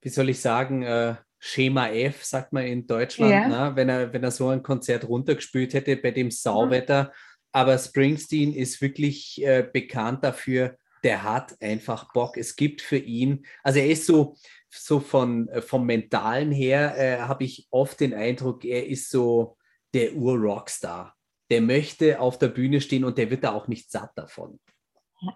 [0.00, 3.48] wie soll ich sagen, äh, Schema F, sagt man in Deutschland, ja.
[3.48, 3.72] ne?
[3.74, 7.04] wenn, er, wenn er so ein Konzert runtergespielt hätte bei dem Sauwetter.
[7.04, 7.08] Mhm.
[7.52, 12.36] Aber Springsteen ist wirklich äh, bekannt dafür, der hat einfach Bock.
[12.36, 14.36] Es gibt für ihn, also er ist so,
[14.68, 19.56] so von, äh, vom Mentalen her, äh, habe ich oft den Eindruck, er ist so
[19.94, 21.16] der Ur-Rockstar.
[21.50, 24.60] Der möchte auf der Bühne stehen und der wird da auch nicht satt davon.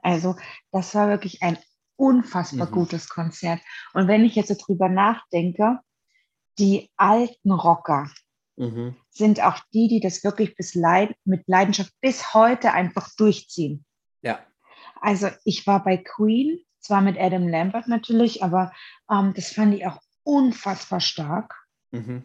[0.02, 0.36] Also,
[0.70, 1.58] das war wirklich ein
[1.96, 2.72] unfassbar mhm.
[2.72, 3.60] gutes Konzert.
[3.94, 5.80] Und wenn ich jetzt so drüber nachdenke,
[6.58, 8.10] die alten Rocker
[8.56, 8.96] mhm.
[9.10, 13.84] sind auch die, die das wirklich bis Leid mit Leidenschaft bis heute einfach durchziehen.
[14.22, 14.40] Ja.
[15.00, 18.72] Also ich war bei Queen, zwar mit Adam Lambert natürlich, aber
[19.10, 21.54] ähm, das fand ich auch unfassbar stark.
[21.90, 22.24] Mhm.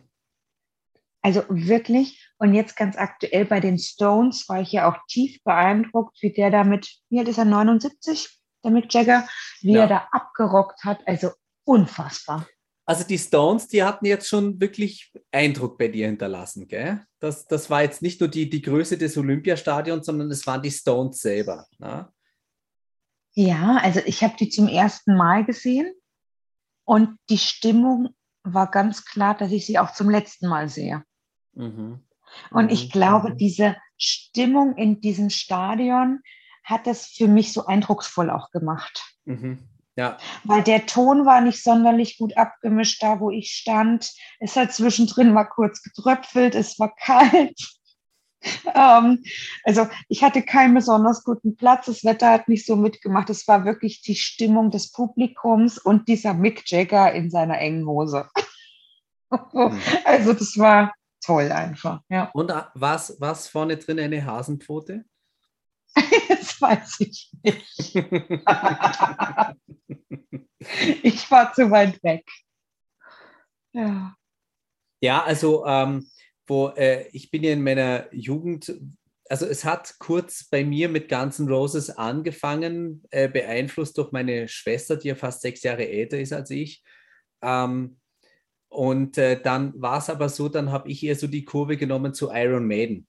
[1.21, 2.25] Also wirklich.
[2.37, 6.49] Und jetzt ganz aktuell bei den Stones war ich ja auch tief beeindruckt, wie der
[6.49, 9.27] damit, wie alt ist er, 79, der Mick Jagger,
[9.61, 9.81] wie ja.
[9.81, 11.05] er da abgerockt hat.
[11.05, 11.31] Also
[11.65, 12.47] unfassbar.
[12.89, 17.06] Also die Stones, die hatten jetzt schon wirklich Eindruck bei dir hinterlassen, gell?
[17.19, 20.71] Das, das war jetzt nicht nur die, die Größe des Olympiastadions, sondern es waren die
[20.71, 21.67] Stones selber.
[21.78, 22.12] Ne?
[23.34, 25.93] Ja, also ich habe die zum ersten Mal gesehen
[26.84, 28.10] und die Stimmung
[28.41, 31.04] war ganz klar, dass ich sie auch zum letzten Mal sehe.
[31.54, 32.04] Mhm.
[32.49, 32.89] Und ich mhm.
[32.89, 33.38] glaube, mhm.
[33.38, 36.21] diese Stimmung in diesem Stadion
[36.63, 39.04] hat es für mich so eindrucksvoll auch gemacht.
[39.25, 39.60] Mhm.
[39.99, 40.17] Ja.
[40.45, 44.13] Weil der Ton war nicht sonderlich gut abgemischt, da wo ich stand.
[44.39, 47.59] Es hat zwischendrin mal kurz getröpfelt, es war kalt.
[48.73, 49.21] ähm,
[49.65, 53.29] also ich hatte keinen besonders guten Platz, das Wetter hat nicht so mitgemacht.
[53.29, 58.27] Es war wirklich die Stimmung des Publikums und dieser Mick Jagger in seiner engen Hose.
[59.53, 59.79] Mhm.
[60.05, 60.91] also das war
[61.23, 62.01] toll einfach.
[62.09, 62.31] Ja.
[62.33, 65.05] Und äh, was was vorne drin eine Hasenpfote?
[66.62, 67.95] Weiß ich nicht.
[71.04, 72.26] ich war zu weit weg.
[73.74, 74.15] Ja.
[75.02, 76.10] Ja, also ähm,
[76.48, 78.74] wo äh, ich bin ja in meiner Jugend,
[79.30, 84.48] also es hat kurz bei mir mit Guns N' Roses angefangen, äh, beeinflusst durch meine
[84.48, 86.84] Schwester, die ja fast sechs Jahre älter ist als ich.
[87.41, 88.00] Ähm,
[88.69, 92.13] und äh, dann war es aber so, dann habe ich eher so die Kurve genommen
[92.13, 93.08] zu Iron Maiden.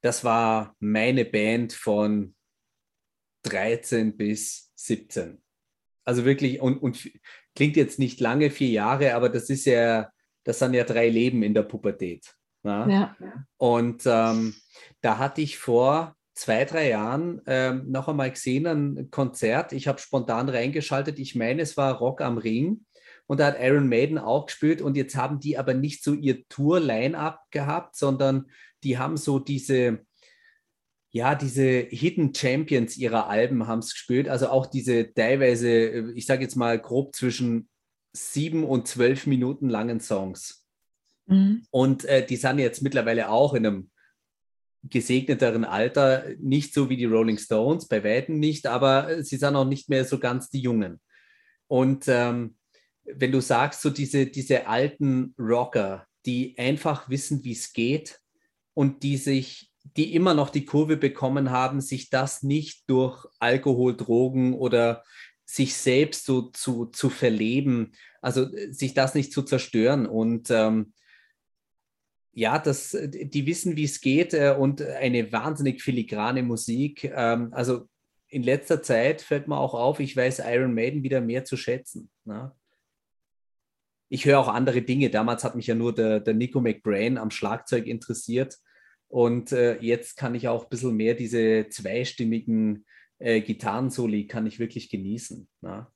[0.00, 2.34] Das war meine Band von
[3.42, 5.42] 13 bis 17.
[6.04, 7.10] Also wirklich, und, und
[7.54, 10.10] klingt jetzt nicht lange, vier Jahre, aber das ist ja
[10.48, 12.34] das sind ja drei Leben in der Pubertät.
[12.64, 13.14] Ja.
[13.58, 14.54] Und ähm,
[15.02, 19.74] da hatte ich vor zwei, drei Jahren ähm, noch einmal gesehen, ein Konzert.
[19.74, 21.18] Ich habe spontan reingeschaltet.
[21.18, 22.86] Ich meine, es war Rock am Ring.
[23.26, 24.80] Und da hat Iron Maiden auch gespielt.
[24.80, 28.46] Und jetzt haben die aber nicht so ihr Tour-Line-Up gehabt, sondern
[28.84, 30.00] die haben so diese,
[31.10, 34.28] ja, diese Hidden Champions ihrer Alben haben es gespielt.
[34.28, 37.68] Also auch diese teilweise, ich sage jetzt mal grob zwischen
[38.12, 40.66] sieben und zwölf Minuten langen Songs.
[41.26, 41.64] Mhm.
[41.70, 43.90] Und äh, die sind jetzt mittlerweile auch in einem
[44.84, 49.64] gesegneteren Alter, nicht so wie die Rolling Stones, bei Weitem nicht, aber sie sind auch
[49.64, 51.00] nicht mehr so ganz die Jungen.
[51.66, 52.56] Und ähm,
[53.04, 58.20] wenn du sagst, so diese, diese alten Rocker, die einfach wissen, wie es geht
[58.78, 63.96] und die sich, die immer noch die Kurve bekommen haben, sich das nicht durch Alkohol,
[63.96, 65.02] Drogen oder
[65.44, 67.90] sich selbst so zu, zu verleben,
[68.22, 70.06] also äh, sich das nicht zu zerstören.
[70.06, 70.92] Und ähm,
[72.30, 77.02] ja, das, die wissen, wie es geht äh, und eine wahnsinnig filigrane Musik.
[77.02, 77.88] Ähm, also
[78.28, 82.10] in letzter Zeit fällt mir auch auf, ich weiß Iron Maiden wieder mehr zu schätzen.
[82.24, 82.52] Ne?
[84.08, 85.10] Ich höre auch andere Dinge.
[85.10, 88.56] Damals hat mich ja nur der, der Nico McBrain am Schlagzeug interessiert.
[89.08, 92.84] Und äh, jetzt kann ich auch ein bisschen mehr diese zweistimmigen
[93.18, 95.48] äh, Gitarrensoli kann ich wirklich genießen.
[95.60, 95.90] Na?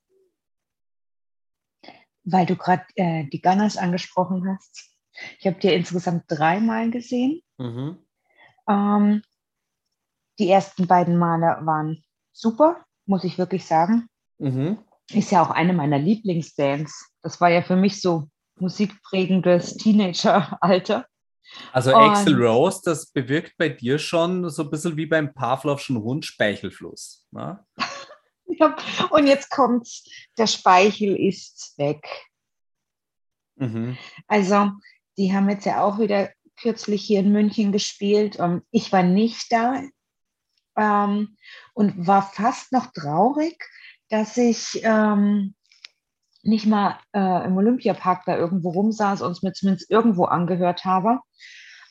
[2.24, 4.90] Weil du gerade äh, die Gunners angesprochen hast.
[5.38, 7.42] Ich habe dir insgesamt dreimal gesehen.
[7.58, 7.98] Mhm.
[8.68, 9.22] Ähm,
[10.38, 14.08] die ersten beiden Male waren super, muss ich wirklich sagen.
[14.38, 14.78] Mhm.
[15.12, 17.12] Ist ja auch eine meiner Lieblingsbands.
[17.22, 21.06] Das war ja für mich so musikprägendes Teenageralter.
[21.72, 26.24] Also Axel Rose, das bewirkt bei dir schon so ein bisschen wie beim Pavlovschen Hund
[26.24, 27.26] Speichelfluss.
[27.30, 27.64] Ne?
[28.46, 28.76] ja,
[29.10, 30.04] und jetzt kommt's,
[30.38, 32.06] der Speichel ist weg.
[33.56, 33.96] Mhm.
[34.26, 34.70] Also,
[35.18, 38.36] die haben jetzt ja auch wieder kürzlich hier in München gespielt.
[38.36, 39.82] Und ich war nicht da
[40.76, 41.36] ähm,
[41.74, 43.62] und war fast noch traurig,
[44.08, 45.54] dass ich ähm,
[46.42, 51.20] nicht mal äh, im Olympiapark da irgendwo rumsaß und es mir zumindest irgendwo angehört habe.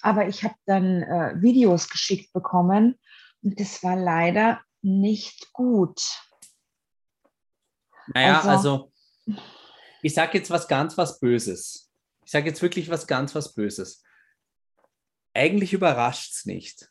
[0.01, 2.99] Aber ich habe dann äh, Videos geschickt bekommen
[3.43, 6.01] und das war leider nicht gut.
[8.13, 8.91] Naja, also, also
[10.01, 11.91] ich sage jetzt was ganz was Böses.
[12.25, 14.03] Ich sage jetzt wirklich was ganz was Böses.
[15.33, 16.89] Eigentlich überrascht es nicht.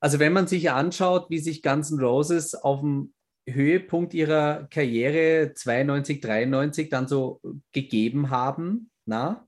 [0.00, 3.13] Also wenn man sich anschaut, wie sich Guns N' Roses auf dem
[3.46, 7.40] Höhepunkt ihrer Karriere 92, 93 dann so
[7.72, 8.90] gegeben haben.
[9.04, 9.46] Na?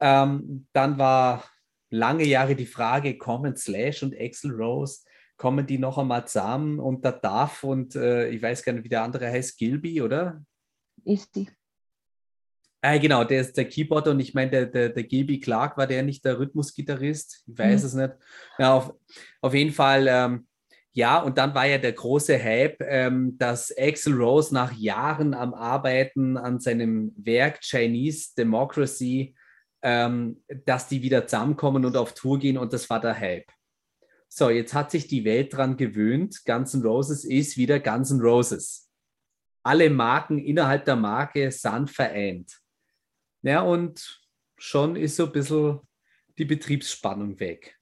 [0.00, 1.44] Ähm, dann war
[1.90, 5.00] lange Jahre die Frage, kommen Slash und Axel Rose,
[5.36, 8.88] kommen die noch einmal zusammen und der Duff und äh, ich weiß gar nicht, wie
[8.88, 10.44] der andere heißt, Gilby, oder?
[11.04, 11.48] Ist die.
[12.80, 15.86] Ah, genau, der ist der Keyboarder und ich meine, der, der, der Gilby Clark war
[15.86, 17.44] der nicht der Rhythmusgitarrist?
[17.46, 17.86] Ich weiß mhm.
[17.86, 18.14] es nicht.
[18.58, 18.94] Ja, auf,
[19.40, 20.47] auf jeden Fall ähm,
[20.98, 25.54] ja, und dann war ja der große Hype, ähm, dass Axel Rose nach Jahren am
[25.54, 29.36] Arbeiten an seinem Werk Chinese Democracy,
[29.80, 33.46] ähm, dass die wieder zusammenkommen und auf Tour gehen und das war der Hype.
[34.28, 38.20] So, jetzt hat sich die Welt daran gewöhnt, Guns N' Roses ist wieder Guns N'
[38.20, 38.90] Roses.
[39.62, 42.58] Alle Marken innerhalb der Marke sind vereint.
[43.42, 44.20] Ja, und
[44.56, 45.78] schon ist so ein bisschen
[46.38, 47.78] die Betriebsspannung weg.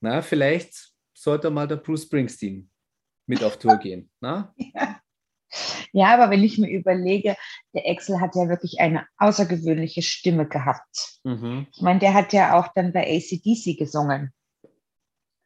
[0.00, 0.95] Na, vielleicht
[1.26, 2.70] sollte mal der Bruce Springsteen
[3.26, 4.08] mit auf Tour gehen.
[4.20, 4.54] Na?
[4.56, 5.00] Ja.
[5.92, 7.36] Ja, aber wenn ich mir überlege,
[7.74, 11.20] der Axel hat ja wirklich eine außergewöhnliche Stimme gehabt.
[11.24, 11.66] Mhm.
[11.72, 14.32] Ich meine, der hat ja auch dann bei ACDC gesungen.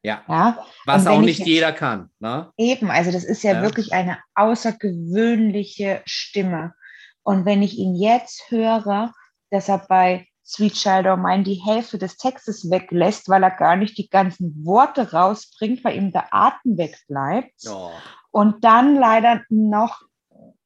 [0.03, 0.25] Ja.
[0.29, 0.67] ja?
[0.87, 2.11] Was auch nicht jeder kann.
[2.19, 2.51] Ne?
[2.57, 6.75] Eben, also das ist ja, ja, wirklich eine außergewöhnliche Stimme.
[7.23, 9.13] Und wenn ich ihn jetzt höre,
[9.51, 13.77] dass er bei Sweet Child O' Mine die Hälfte des Textes weglässt, weil er gar
[13.77, 17.69] nicht die ganzen Worte rausbringt, weil ihm der Atem wegbleibt.
[17.69, 17.93] Oh.
[18.33, 20.03] Und dann leider noch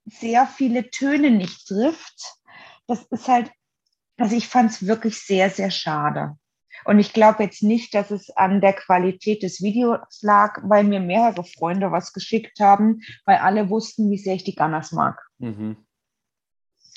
[0.06, 2.38] sehr viele Töne nicht trifft.
[2.86, 3.50] Das ist halt,
[4.16, 6.38] also ich fand es wirklich sehr, sehr schade.
[6.86, 11.00] Und ich glaube jetzt nicht, dass es an der Qualität des Videos lag, weil mir
[11.00, 15.20] mehrere Freunde was geschickt haben, weil alle wussten, wie sehr ich die Gunners mag.
[15.38, 15.76] Mhm.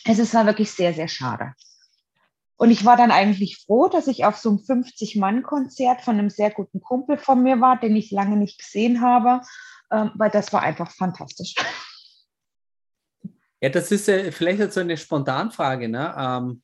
[0.06, 1.54] Es ist wirklich sehr, sehr schade.
[2.58, 6.50] Und ich war dann eigentlich froh, dass ich auf so einem 50-Mann-Konzert von einem sehr
[6.52, 9.42] guten Kumpel von mir war, den ich lange nicht gesehen habe,
[9.92, 11.54] ähm, weil das war einfach fantastisch.
[13.62, 15.88] Ja, das ist äh, vielleicht jetzt so eine Spontanfrage.
[15.88, 16.16] Ne?
[16.18, 16.64] Ähm,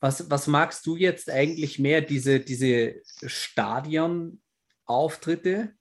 [0.00, 5.74] was, was magst du jetzt eigentlich mehr, diese, diese Stadionauftritte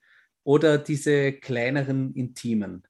[0.44, 2.86] oder diese kleineren Intimen?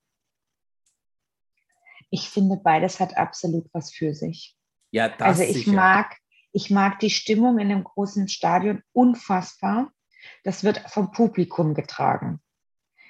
[2.10, 4.56] Ich finde, beides hat absolut was für sich.
[4.92, 5.74] Ja, das Also ich sicher.
[5.74, 6.16] mag,
[6.56, 9.92] ich mag die Stimmung in einem großen Stadion unfassbar.
[10.46, 12.40] Das wird vom Publikum getragen.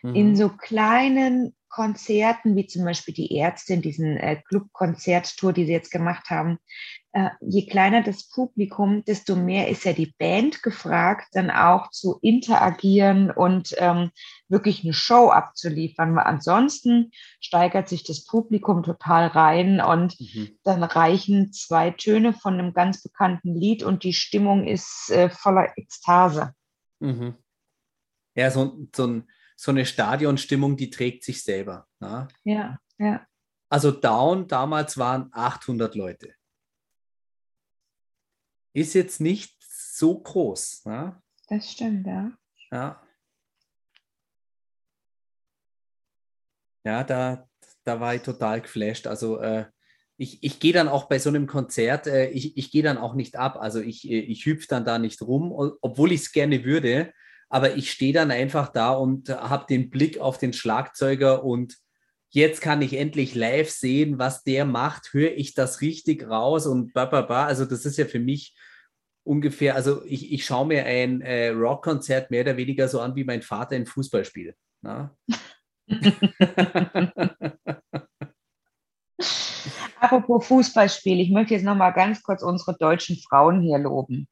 [0.02, 0.16] Mhm.
[0.16, 5.74] In so kleinen Konzerten, wie zum Beispiel die Ärzte in diesen äh, Club-Konzerttour, die sie
[5.74, 6.58] jetzt gemacht haben,
[7.42, 13.32] je kleiner das Publikum, desto mehr ist ja die Band gefragt, dann auch zu interagieren
[13.32, 14.12] und ähm,
[14.50, 16.16] wirklich eine Show abzuliefern.
[16.16, 20.58] Weil ansonsten steigert sich das Publikum total rein und mhm.
[20.64, 25.78] dann reichen zwei Töne von einem ganz bekannten Lied und die Stimmung ist äh, voller
[25.78, 26.54] Ekstase.
[27.00, 27.36] Mhm.
[28.36, 31.88] Ja, so, so ein so eine Stadionstimmung, die trägt sich selber.
[32.00, 32.28] Ne?
[32.44, 33.26] Ja, ja.
[33.70, 36.34] Also Down damals waren 800 Leute.
[38.76, 40.86] Ist jetzt nicht so groß.
[40.86, 41.22] Ne?
[41.48, 42.32] Das stimmt, ja.
[42.72, 43.02] Ja.
[46.84, 47.48] Ja, da,
[47.84, 49.08] da war ich total geflasht.
[49.08, 49.66] Also äh,
[50.18, 53.16] ich, ich gehe dann auch bei so einem Konzert, äh, ich, ich gehe dann auch
[53.16, 53.58] nicht ab.
[53.60, 57.12] Also ich, ich hüpfe dann da nicht rum, obwohl ich es gerne würde
[57.50, 61.78] aber ich stehe dann einfach da und habe den Blick auf den Schlagzeuger und
[62.30, 66.94] jetzt kann ich endlich live sehen, was der macht, höre ich das richtig raus und
[66.94, 67.46] bababa.
[67.46, 68.56] Also das ist ja für mich
[69.24, 73.24] ungefähr, also ich, ich schaue mir ein äh, Rockkonzert mehr oder weniger so an wie
[73.24, 74.56] mein Vater ein Fußballspiel.
[80.00, 84.28] Apropos Fußballspiel, ich möchte jetzt noch mal ganz kurz unsere deutschen Frauen hier loben.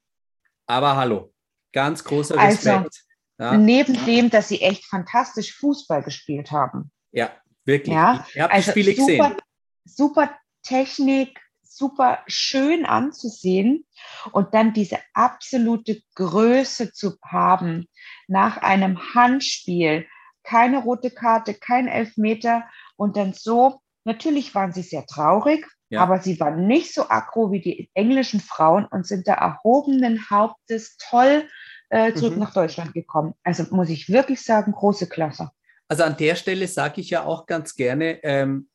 [0.67, 1.33] Aber hallo,
[1.73, 3.03] Ganz großer also, Respekt.
[3.37, 3.57] Also, ja.
[3.57, 6.91] Neben dem, dass sie echt fantastisch Fußball gespielt haben.
[7.11, 7.31] Ja,
[7.65, 7.95] wirklich.
[7.95, 9.37] Ja, ich habe also Spiele super, gesehen.
[9.85, 13.85] Super Technik, super schön anzusehen
[14.31, 17.87] und dann diese absolute Größe zu haben
[18.27, 20.07] nach einem Handspiel,
[20.43, 22.63] keine rote Karte, kein Elfmeter
[22.95, 26.01] und dann so, natürlich waren sie sehr traurig, ja.
[26.01, 30.97] aber sie waren nicht so aggro wie die englischen Frauen und sind da erhobenen Hauptes
[30.97, 31.47] toll
[31.89, 32.39] äh, zurück mhm.
[32.39, 33.33] nach Deutschland gekommen.
[33.43, 35.51] Also muss ich wirklich sagen, große Klasse.
[35.87, 38.69] Also an der Stelle sage ich ja auch ganz gerne, ähm,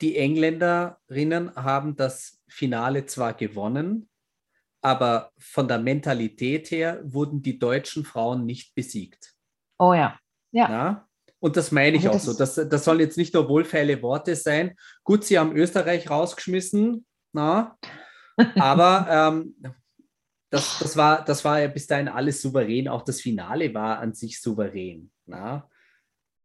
[0.00, 4.08] die Engländerinnen haben das Finale zwar gewonnen,
[4.82, 9.34] aber von der Mentalität her wurden die deutschen Frauen nicht besiegt.
[9.78, 10.18] Oh ja.
[10.52, 10.70] Ja.
[10.70, 11.08] ja?
[11.38, 12.38] Und das meine ich also auch so.
[12.38, 14.76] Das, das sollen jetzt nicht nur wohlfeile Worte sein.
[15.04, 17.78] Gut, sie haben Österreich rausgeschmissen, na,
[18.56, 19.54] aber ähm,
[20.50, 22.88] das, das, war, das war ja bis dahin alles souverän.
[22.88, 25.10] Auch das Finale war an sich souverän.
[25.26, 25.69] Na?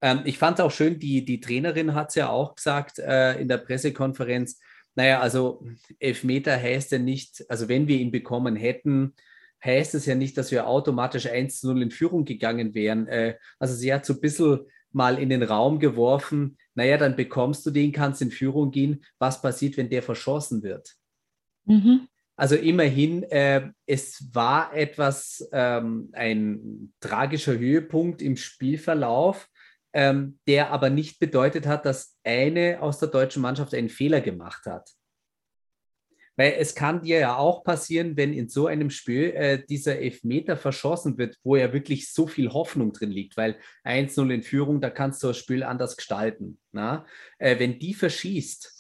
[0.02, 3.40] Ähm, ich fand es auch schön, die, die Trainerin hat es ja auch gesagt äh,
[3.40, 4.60] in der Pressekonferenz.
[4.96, 5.66] Naja, also
[6.00, 9.14] Elfmeter heißt ja nicht, also wenn wir ihn bekommen hätten,
[9.64, 13.08] heißt es ja nicht, dass wir automatisch 1-0 in Führung gegangen wären.
[13.08, 14.60] Äh, also sie hat so ein bisschen
[14.92, 19.04] mal in den Raum geworfen, naja, dann bekommst du den, kannst in Führung gehen.
[19.20, 20.96] Was passiert, wenn der verschossen wird?
[21.66, 22.08] Mhm.
[22.38, 29.50] Also immerhin, äh, es war etwas, ähm, ein tragischer Höhepunkt im Spielverlauf,
[29.96, 34.66] ähm, der aber nicht bedeutet hat, dass eine aus der deutschen Mannschaft einen Fehler gemacht
[34.66, 34.92] hat.
[36.36, 40.58] Weil es kann dir ja auch passieren, wenn in so einem Spiel äh, dieser Elfmeter
[40.58, 44.90] verschossen wird, wo ja wirklich so viel Hoffnung drin liegt, weil 1-0 in Führung, da
[44.90, 46.60] kannst du das Spiel anders gestalten.
[46.74, 47.06] Na?
[47.38, 48.74] Äh, wenn die verschießt,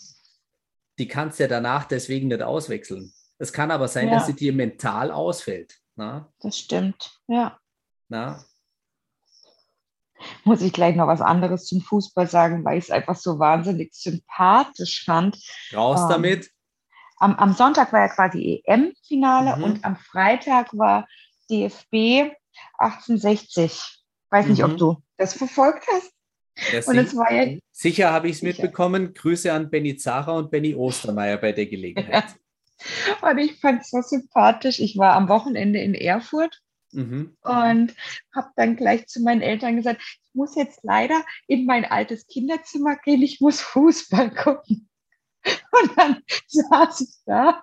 [1.00, 3.14] die kannst du ja danach deswegen nicht auswechseln.
[3.38, 4.16] Es kann aber sein, ja.
[4.16, 5.76] dass sie dir mental ausfällt.
[5.96, 6.30] Na?
[6.42, 7.58] Das stimmt, ja.
[8.10, 8.44] Na?
[10.44, 13.94] Muss ich gleich noch was anderes zum Fußball sagen, weil ich es einfach so wahnsinnig
[13.94, 15.38] sympathisch fand.
[15.74, 16.52] Raus ähm, damit.
[17.18, 19.64] Am, am, Sonntag war ja quasi EM-Finale mhm.
[19.64, 21.08] und am Freitag war
[21.50, 22.32] DFB
[22.78, 24.04] 1860.
[24.30, 24.52] Weiß mhm.
[24.52, 24.78] nicht, ob mhm.
[24.78, 26.12] du das verfolgt hast.
[26.72, 29.14] Ja, und es war ja, sicher habe ich es mitbekommen.
[29.14, 32.36] Grüße an Benny Zara und Benny Ostermeier bei der Gelegenheit.
[33.22, 33.30] Ja.
[33.30, 34.80] Und ich fand es so sympathisch.
[34.80, 36.62] Ich war am Wochenende in Erfurt
[36.96, 37.38] Mhm.
[37.42, 37.94] Und
[38.34, 42.96] habe dann gleich zu meinen Eltern gesagt, ich muss jetzt leider in mein altes Kinderzimmer
[42.98, 44.90] gehen, ich muss Fußball gucken.
[45.46, 47.62] Und dann saß ich da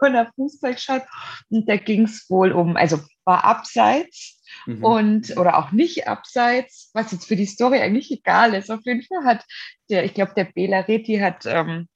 [0.00, 1.02] und habe Fußball geschaut
[1.48, 4.84] und da ging es wohl um, also war abseits mhm.
[4.84, 8.70] und oder auch nicht abseits, was jetzt für die Story eigentlich egal ist.
[8.70, 9.44] Auf jeden Fall hat
[9.88, 11.88] der, ich glaube, der Bela Reti hat ähm,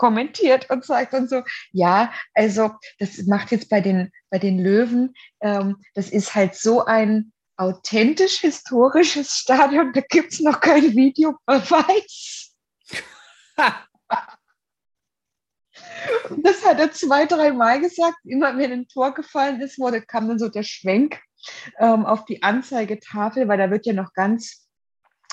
[0.00, 1.42] kommentiert und sagt dann so,
[1.72, 6.86] ja, also das macht jetzt bei den, bei den Löwen, ähm, das ist halt so
[6.86, 12.54] ein authentisch historisches Stadion, da gibt es noch kein Videobeweis.
[16.38, 18.16] das hat er zwei, drei Mal gesagt.
[18.24, 21.20] Immer wenn ein Tor gefallen ist, wurde, kam dann so der Schwenk
[21.78, 24.66] ähm, auf die Anzeigetafel, weil da wird ja noch ganz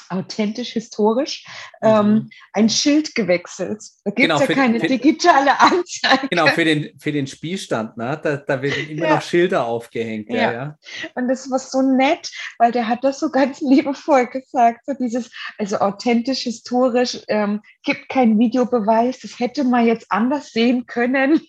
[0.09, 1.45] authentisch, historisch,
[1.81, 1.87] mhm.
[1.87, 3.81] ähm, ein Schild gewechselt.
[4.03, 6.27] Da gibt es genau, ja keine für, digitale Anzeige.
[6.29, 8.19] Genau, für den, für den Spielstand, ne?
[8.21, 9.15] da, da werden immer ja.
[9.15, 10.29] noch Schilder aufgehängt.
[10.29, 10.51] Ja.
[10.51, 10.77] ja.
[11.15, 15.29] Und das war so nett, weil der hat das so ganz liebevoll gesagt, so dieses,
[15.57, 21.41] also authentisch, historisch, ähm, gibt keinen Videobeweis, das hätte man jetzt anders sehen können.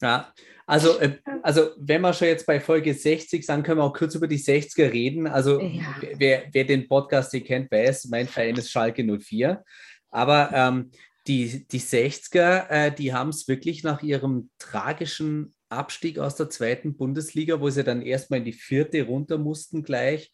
[0.00, 0.32] Ja,
[0.66, 4.14] also, äh, also wenn wir schon jetzt bei Folge 60 sind, können wir auch kurz
[4.14, 5.26] über die 60er reden.
[5.26, 5.82] Also ja.
[6.16, 9.62] wer, wer den Podcast hier kennt, weiß, mein Verein ist Schalke 04.
[10.10, 10.90] Aber ähm,
[11.26, 16.96] die, die 60er, äh, die haben es wirklich nach ihrem tragischen Abstieg aus der zweiten
[16.96, 20.32] Bundesliga, wo sie dann erstmal in die vierte runter mussten gleich.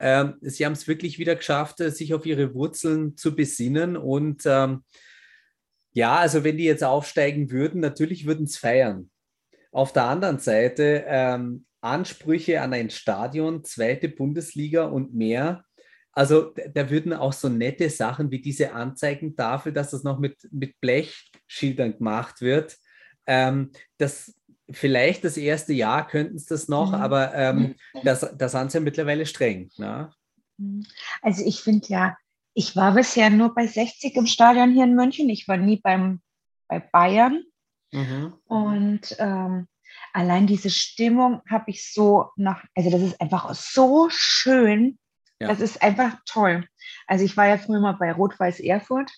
[0.00, 3.96] Ähm, sie haben es wirklich wieder geschafft, äh, sich auf ihre Wurzeln zu besinnen.
[3.96, 4.82] Und ähm,
[5.92, 9.09] ja, also wenn die jetzt aufsteigen würden, natürlich würden es feiern.
[9.72, 15.64] Auf der anderen Seite ähm, Ansprüche an ein Stadion, zweite Bundesliga und mehr.
[16.12, 20.80] Also da würden auch so nette Sachen wie diese Anzeigentafel, dass das noch mit, mit
[20.80, 22.76] Blechschildern gemacht wird.
[23.26, 24.34] Ähm, das
[24.70, 26.98] vielleicht das erste Jahr könnten es das noch, mhm.
[26.98, 29.70] aber ähm, das, das sind sie ja mittlerweile streng.
[29.76, 30.10] Ne?
[31.22, 32.16] Also ich finde ja,
[32.54, 35.28] ich war bisher nur bei 60 im Stadion hier in München.
[35.28, 36.20] Ich war nie beim,
[36.68, 37.44] bei Bayern.
[37.92, 38.34] Mhm.
[38.46, 39.68] Und ähm,
[40.12, 44.98] allein diese Stimmung habe ich so nach, also das ist einfach so schön.
[45.40, 45.48] Ja.
[45.48, 46.66] Das ist einfach toll.
[47.06, 49.10] Also ich war ja früher mal bei Rot-Weiß Erfurt,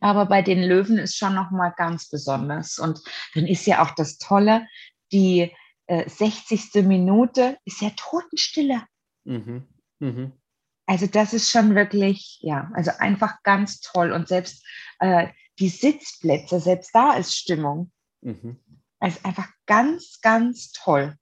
[0.00, 2.78] aber bei den Löwen ist schon noch mal ganz besonders.
[2.78, 3.00] Und
[3.34, 4.66] dann ist ja auch das Tolle,
[5.12, 5.52] die
[5.86, 6.84] äh, 60.
[6.84, 8.82] Minute ist ja Totenstille.
[9.24, 9.66] Mhm.
[9.98, 10.32] Mhm.
[10.86, 14.12] Also das ist schon wirklich, ja, also einfach ganz toll.
[14.12, 14.66] Und selbst
[15.00, 15.28] äh,
[15.58, 17.90] die Sitzplätze, selbst da ist Stimmung.
[18.20, 18.58] Mhm.
[19.00, 21.16] Es ist einfach ganz, ganz toll.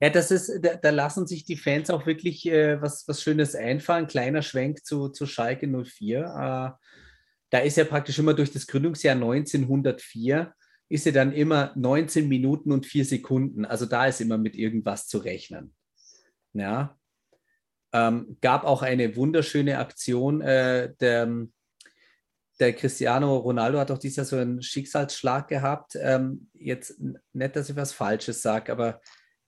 [0.00, 3.54] Ja, das ist, da, da lassen sich die Fans auch wirklich äh, was, was Schönes
[3.54, 4.06] einfallen.
[4.06, 6.18] Kleiner Schwenk zu, zu Schalke 04.
[6.18, 6.84] Äh,
[7.50, 10.52] da ist ja praktisch immer durch das Gründungsjahr 1904
[10.88, 13.64] ist ja dann immer 19 Minuten und 4 Sekunden.
[13.64, 15.74] Also da ist immer mit irgendwas zu rechnen.
[16.52, 16.98] Ja.
[17.92, 21.46] Ähm, gab auch eine wunderschöne Aktion äh, der,
[22.60, 25.96] der Cristiano Ronaldo hat auch dieses Jahr so einen Schicksalsschlag gehabt.
[26.00, 27.00] Ähm, jetzt
[27.32, 29.00] nicht, dass ich was Falsches sage, aber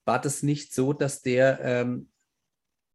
[0.05, 2.11] war das nicht so, dass der, ähm,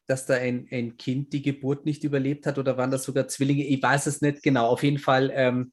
[0.08, 3.66] dass da ein, ein Kind die Geburt nicht überlebt hat oder waren das sogar Zwillinge?
[3.66, 4.68] Ich weiß es nicht genau.
[4.68, 5.72] Auf jeden Fall ähm,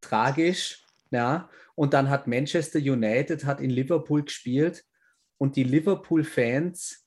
[0.00, 0.84] tragisch.
[1.10, 1.50] Ja.
[1.74, 4.84] Und dann hat Manchester United hat in Liverpool gespielt
[5.38, 7.01] und die Liverpool-Fans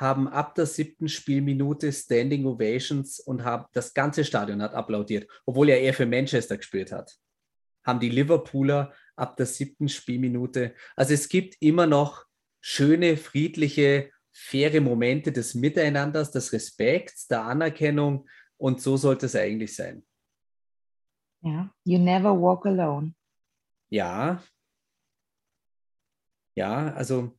[0.00, 5.68] haben ab der siebten Spielminute Standing Ovations und haben, das ganze Stadion hat applaudiert, obwohl
[5.68, 7.18] er eher für Manchester gespielt hat.
[7.84, 10.74] Haben die Liverpooler ab der siebten Spielminute.
[10.96, 12.24] Also es gibt immer noch
[12.62, 18.26] schöne, friedliche, faire Momente des Miteinanders, des Respekts, der Anerkennung
[18.56, 20.02] und so sollte es eigentlich sein.
[21.42, 23.12] Ja, you never walk alone.
[23.90, 24.42] Ja.
[26.54, 27.38] Ja, also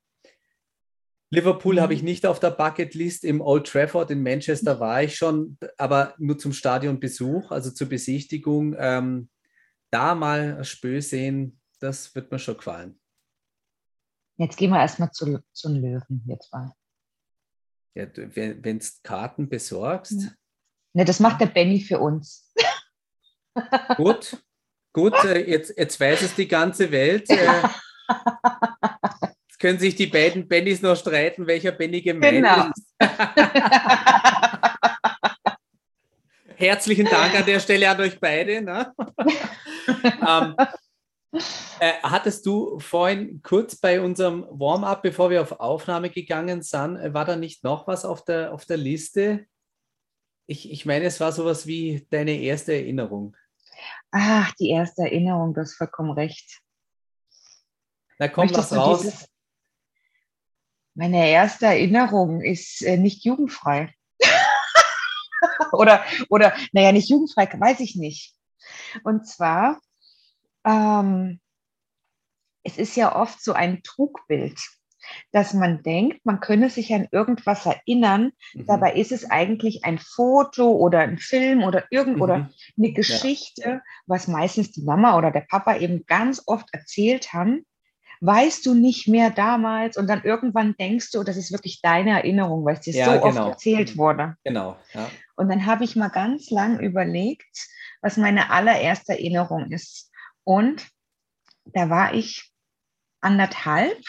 [1.31, 1.81] Liverpool mhm.
[1.81, 3.23] habe ich nicht auf der Bucketlist.
[3.23, 8.75] Im Old Trafford in Manchester war ich schon, aber nur zum Stadionbesuch, also zur Besichtigung.
[8.77, 9.29] Ähm,
[9.89, 12.99] da mal ein Spö sehen, das wird mir schon gefallen.
[14.37, 16.73] Jetzt gehen wir erstmal zu, zu den Löwen jetzt mal.
[17.93, 20.21] Ja, wenn du Karten besorgst.
[20.21, 20.29] Ja.
[20.93, 22.53] Ne, das macht der Benny für uns.
[23.97, 24.37] Gut,
[24.93, 27.27] gut, äh, jetzt, jetzt weiß es die ganze Welt.
[29.61, 32.65] Können sich die beiden Bennys noch streiten, welcher Benny gemeint genau.
[32.65, 32.95] ist.
[36.55, 38.63] Herzlichen Dank an der Stelle an euch beide.
[38.63, 38.91] Ne?
[40.27, 40.55] ähm,
[41.79, 47.13] äh, hattest du vorhin kurz bei unserem Warm-up, bevor wir auf Aufnahme gegangen sind, äh,
[47.13, 49.45] war da nicht noch was auf der, auf der Liste?
[50.47, 53.37] Ich, ich meine, es war sowas wie deine erste Erinnerung.
[54.09, 56.61] Ach, die erste Erinnerung, du hast vollkommen recht.
[58.17, 59.01] Na komm, Möchtest lass raus.
[59.01, 59.30] Dieses...
[60.93, 63.93] Meine erste Erinnerung ist äh, nicht jugendfrei.
[65.71, 68.35] oder, oder, naja, nicht jugendfrei, weiß ich nicht.
[69.03, 69.79] Und zwar
[70.65, 71.39] ähm,
[72.63, 74.59] es ist ja oft so ein Trugbild,
[75.31, 78.31] dass man denkt, man könne sich an irgendwas erinnern.
[78.53, 78.65] Mhm.
[78.67, 82.21] Dabei ist es eigentlich ein Foto oder ein Film oder irgend mhm.
[82.21, 83.81] oder eine Geschichte, ja.
[84.05, 87.65] was meistens die Mama oder der Papa eben ganz oft erzählt haben.
[88.23, 92.63] Weißt du nicht mehr damals und dann irgendwann denkst du, das ist wirklich deine Erinnerung,
[92.63, 93.27] weil es dir ja, so genau.
[93.27, 94.35] oft erzählt wurde.
[94.43, 94.77] Genau.
[94.93, 95.09] Ja.
[95.35, 97.67] Und dann habe ich mal ganz lang überlegt,
[98.01, 100.11] was meine allererste Erinnerung ist.
[100.43, 100.87] Und
[101.65, 102.51] da war ich
[103.21, 103.99] anderthalb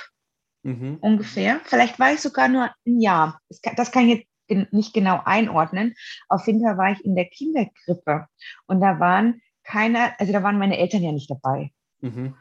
[0.62, 0.98] mhm.
[1.00, 1.60] ungefähr.
[1.64, 3.40] Vielleicht war ich sogar nur ein Jahr.
[3.48, 5.94] Das kann, das kann ich jetzt nicht genau einordnen.
[6.28, 8.26] Auf jeden Fall war ich in der Kinderkrippe
[8.66, 11.70] und da waren keine, also da waren meine Eltern ja nicht dabei.
[12.00, 12.36] Mhm.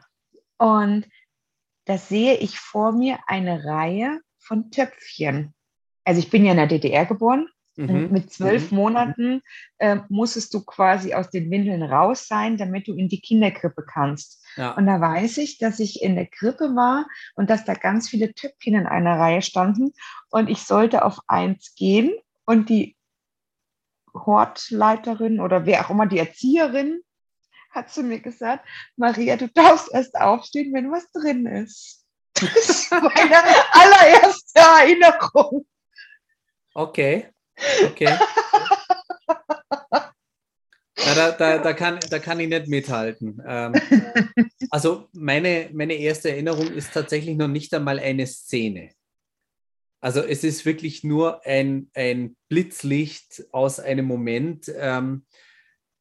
[0.58, 1.06] Und
[1.84, 5.54] da sehe ich vor mir eine Reihe von Töpfchen.
[6.04, 8.08] Also ich bin ja in der DDR geboren Mhm.
[8.10, 8.78] Mit zwölf mhm.
[8.78, 9.42] Monaten
[9.78, 14.44] äh, musstest du quasi aus den Windeln raus sein, damit du in die Kinderkrippe kannst.
[14.56, 14.72] Ja.
[14.72, 18.34] Und da weiß ich, dass ich in der Krippe war und dass da ganz viele
[18.34, 19.92] Töpfchen in einer Reihe standen
[20.28, 22.12] und ich sollte auf eins gehen
[22.44, 22.96] und die
[24.12, 27.00] Hortleiterin oder wer auch immer die Erzieherin
[27.72, 28.66] hat zu mir gesagt,
[28.96, 32.00] Maria, du darfst erst aufstehen, wenn was drin ist.
[32.34, 35.66] Das ist meine allererste Erinnerung.
[36.74, 37.28] Okay.
[37.84, 38.18] Okay.
[41.04, 43.42] Ja, da, da, da, kann, da kann ich nicht mithalten.
[43.46, 43.74] Ähm,
[44.70, 48.90] also meine, meine erste Erinnerung ist tatsächlich noch nicht einmal eine Szene.
[50.00, 54.72] Also es ist wirklich nur ein, ein Blitzlicht aus einem Moment.
[54.74, 55.26] Ähm,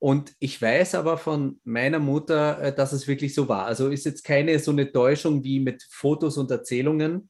[0.02, 3.68] und ich weiß aber von meiner Mutter, äh, dass es wirklich so war.
[3.68, 7.30] Also ist jetzt keine so eine Täuschung wie mit Fotos und Erzählungen.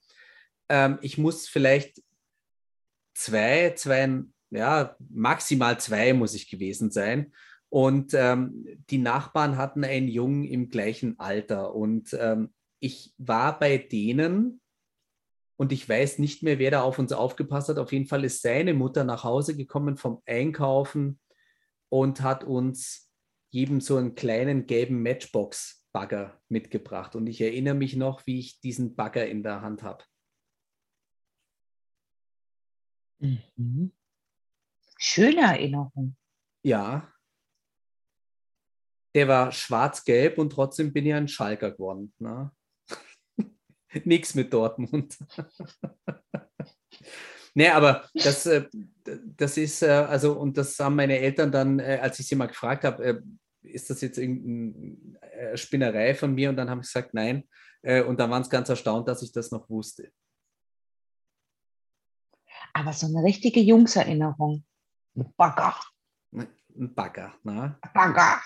[0.70, 2.02] Ähm, ich muss vielleicht
[3.14, 7.34] zwei, zwei, ja, maximal zwei muss ich gewesen sein.
[7.68, 11.76] Und ähm, die Nachbarn hatten einen Jungen im gleichen Alter.
[11.76, 14.62] Und ähm, ich war bei denen
[15.58, 17.80] und ich weiß nicht mehr, wer da auf uns aufgepasst hat.
[17.80, 21.20] Auf jeden Fall ist seine Mutter nach Hause gekommen vom Einkaufen
[21.92, 23.12] und hat uns
[23.50, 27.18] jedem so einen kleinen gelben Matchbox-Bagger mitgebracht.
[27.18, 30.06] Und ich erinnere mich noch, wie ich diesen Bagger in der Hand habe.
[33.20, 33.92] Mhm.
[34.98, 36.16] Schöne Erinnerung.
[36.64, 37.14] Ja.
[39.14, 42.14] Der war schwarz-gelb und trotzdem bin ich ein Schalker geworden.
[42.20, 42.56] Ne?
[44.06, 45.18] Nichts mit Dortmund.
[47.54, 48.70] nee, aber das, äh,
[49.38, 52.48] das ist, äh, also, und das haben meine Eltern dann, äh, als ich sie mal
[52.48, 53.24] gefragt habe,
[53.64, 56.50] ist das jetzt irgendeine Spinnerei von mir?
[56.50, 57.48] Und dann haben sie gesagt, nein.
[57.84, 60.12] Und da waren sie ganz erstaunt, dass ich das noch wusste.
[62.74, 64.64] Aber so eine richtige Jungserinnerung.
[65.16, 65.76] Ein Bagger.
[66.32, 66.48] Ein
[66.94, 67.80] Bagger, ne?
[67.94, 68.42] Bagger.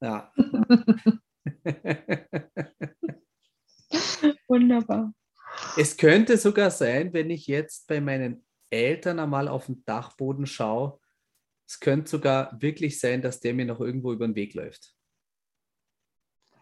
[0.00, 0.32] Ja.
[4.48, 5.12] Wunderbar.
[5.76, 10.98] Es könnte sogar sein, wenn ich jetzt bei meinen Eltern einmal auf den Dachboden schaue,
[11.66, 14.94] es könnte sogar wirklich sein, dass der mir noch irgendwo über den Weg läuft.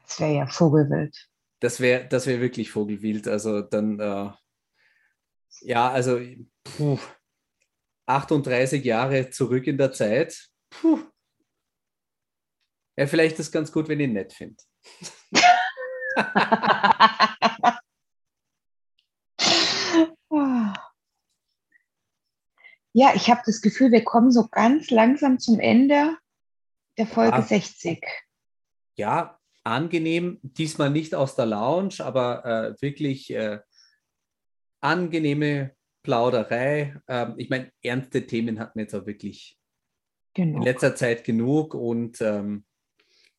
[0.03, 1.29] Das wäre ja Vogelwild.
[1.61, 3.29] Das wäre das wär wirklich Vogelwild.
[3.29, 4.31] Also dann, äh,
[5.61, 6.21] ja, also
[6.65, 6.99] puh,
[8.07, 10.49] 38 Jahre zurück in der Zeit.
[10.71, 11.01] Puh.
[12.97, 14.57] Ja, vielleicht ist es ganz gut, wenn ich ihn nett finde.
[22.95, 26.17] ja, ich habe das Gefühl, wir kommen so ganz langsam zum Ende
[26.97, 27.43] der Folge ja.
[27.43, 28.07] 60.
[28.95, 30.39] Ja, angenehm.
[30.43, 33.59] Diesmal nicht aus der Lounge, aber äh, wirklich äh,
[34.81, 35.73] angenehme
[36.05, 36.97] Plauderei.
[37.09, 39.59] Ähm, ich meine, ernste Themen hatten wir jetzt auch wirklich
[40.33, 40.59] genug.
[40.59, 41.75] in letzter Zeit genug.
[41.75, 42.65] Und ähm,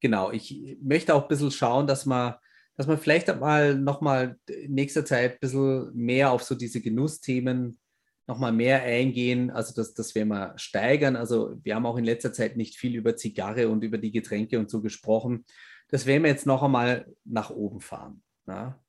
[0.01, 2.35] genau, ich möchte auch ein bisschen schauen, dass man,
[2.75, 7.79] dass man vielleicht mal nochmal in nächster Zeit ein bisschen mehr auf so diese Genussthemen
[8.27, 9.51] nochmal mehr eingehen.
[9.51, 11.15] Also das, das werden wir steigern.
[11.15, 14.59] Also wir haben auch in letzter Zeit nicht viel über Zigarre und über die Getränke
[14.59, 15.45] und so gesprochen.
[15.89, 18.23] Das werden wir jetzt noch einmal nach oben fahren.
[18.47, 18.79] Ja?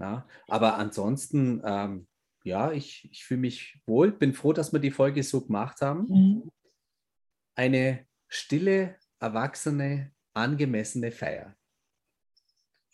[0.00, 2.06] Ja, aber ansonsten ähm,
[2.44, 6.06] ja, ich, ich fühle mich wohl, bin froh, dass wir die Folge so gemacht haben.
[6.08, 6.50] Mhm.
[7.56, 11.56] Eine stille, erwachsene, angemessene Feier.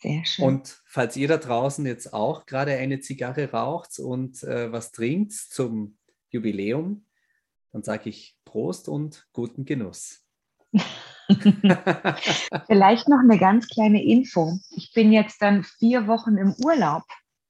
[0.01, 0.45] Sehr schön.
[0.45, 5.33] Und falls ihr da draußen jetzt auch gerade eine Zigarre raucht und äh, was trinkt
[5.33, 5.97] zum
[6.29, 7.05] Jubiläum,
[7.71, 10.25] dann sage ich Prost und guten Genuss.
[12.67, 14.57] Vielleicht noch eine ganz kleine Info.
[14.75, 17.03] Ich bin jetzt dann vier Wochen im Urlaub.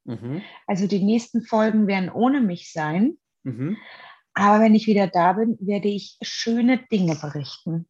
[0.04, 0.42] Mhm.
[0.68, 3.18] Also die nächsten Folgen werden ohne mich sein.
[3.44, 3.78] Mhm.
[4.34, 7.88] Aber wenn ich wieder da bin, werde ich schöne Dinge berichten.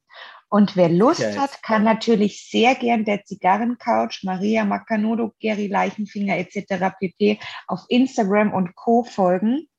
[0.52, 1.38] Und wer Lust okay.
[1.38, 6.94] hat, kann natürlich sehr gern der Zigarrencouch, Maria Macanodo, Gary Leichenfinger etc.
[7.00, 7.40] pp.
[7.68, 9.04] auf Instagram und Co.
[9.04, 9.70] folgen.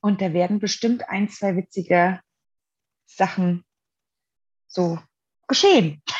[0.00, 2.20] Und da werden bestimmt ein, zwei witzige
[3.06, 3.64] Sachen
[4.66, 4.98] so
[5.46, 6.02] geschehen.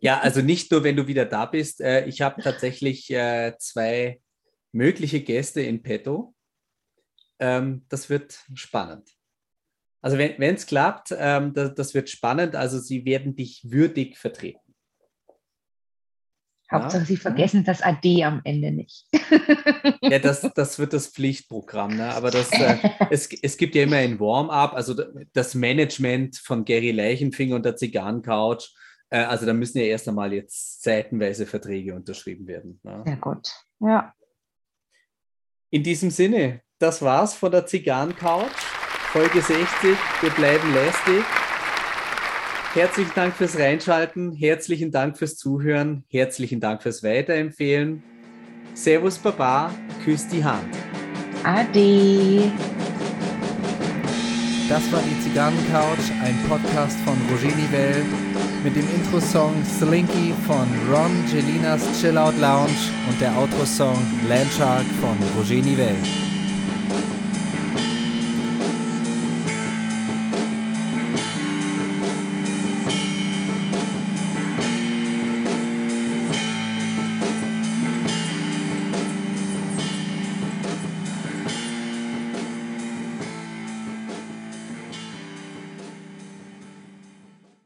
[0.00, 1.80] Ja, also nicht nur, wenn du wieder da bist.
[1.80, 4.20] Äh, ich habe tatsächlich äh, zwei
[4.70, 6.32] mögliche Gäste in petto.
[7.40, 9.17] Ähm, das wird spannend.
[10.00, 12.54] Also wenn es klappt, ähm, das, das, wird spannend.
[12.54, 14.60] Also sie werden dich würdig vertreten.
[16.70, 17.06] Hauptsache, ja.
[17.06, 19.06] Sie vergessen das AD am Ende nicht.
[20.02, 21.96] ja, das, das wird das Pflichtprogramm.
[21.96, 22.14] Ne?
[22.14, 22.76] Aber das, äh,
[23.10, 24.94] es, es gibt ja immer ein Warm-up, also
[25.32, 28.74] das Management von Gary Leichenfinger und der Zigarrencouch.
[29.08, 32.78] Äh, also da müssen ja erst einmal jetzt seitenweise Verträge unterschrieben werden.
[32.82, 33.02] Ne?
[33.04, 33.48] Sehr gut.
[33.80, 34.14] Ja.
[35.70, 38.77] In diesem Sinne, das war's von der Zigarrencouch.
[39.12, 39.96] Folge 60.
[40.20, 41.24] Wir bleiben lästig.
[42.74, 48.02] Herzlichen Dank fürs Reinschalten, herzlichen Dank fürs Zuhören, herzlichen Dank fürs Weiterempfehlen.
[48.74, 49.72] Servus Baba,
[50.04, 50.76] küss die Hand.
[51.42, 52.52] Ade.
[54.68, 58.04] Das war die Zigarrencouch, ein Podcast von Roger Nivelle
[58.62, 62.76] mit dem Intro-Song Slinky von Ron Gelinas Chill Out Lounge
[63.08, 63.96] und der Outro-Song
[64.28, 66.27] Landshark von Roger Nivelle.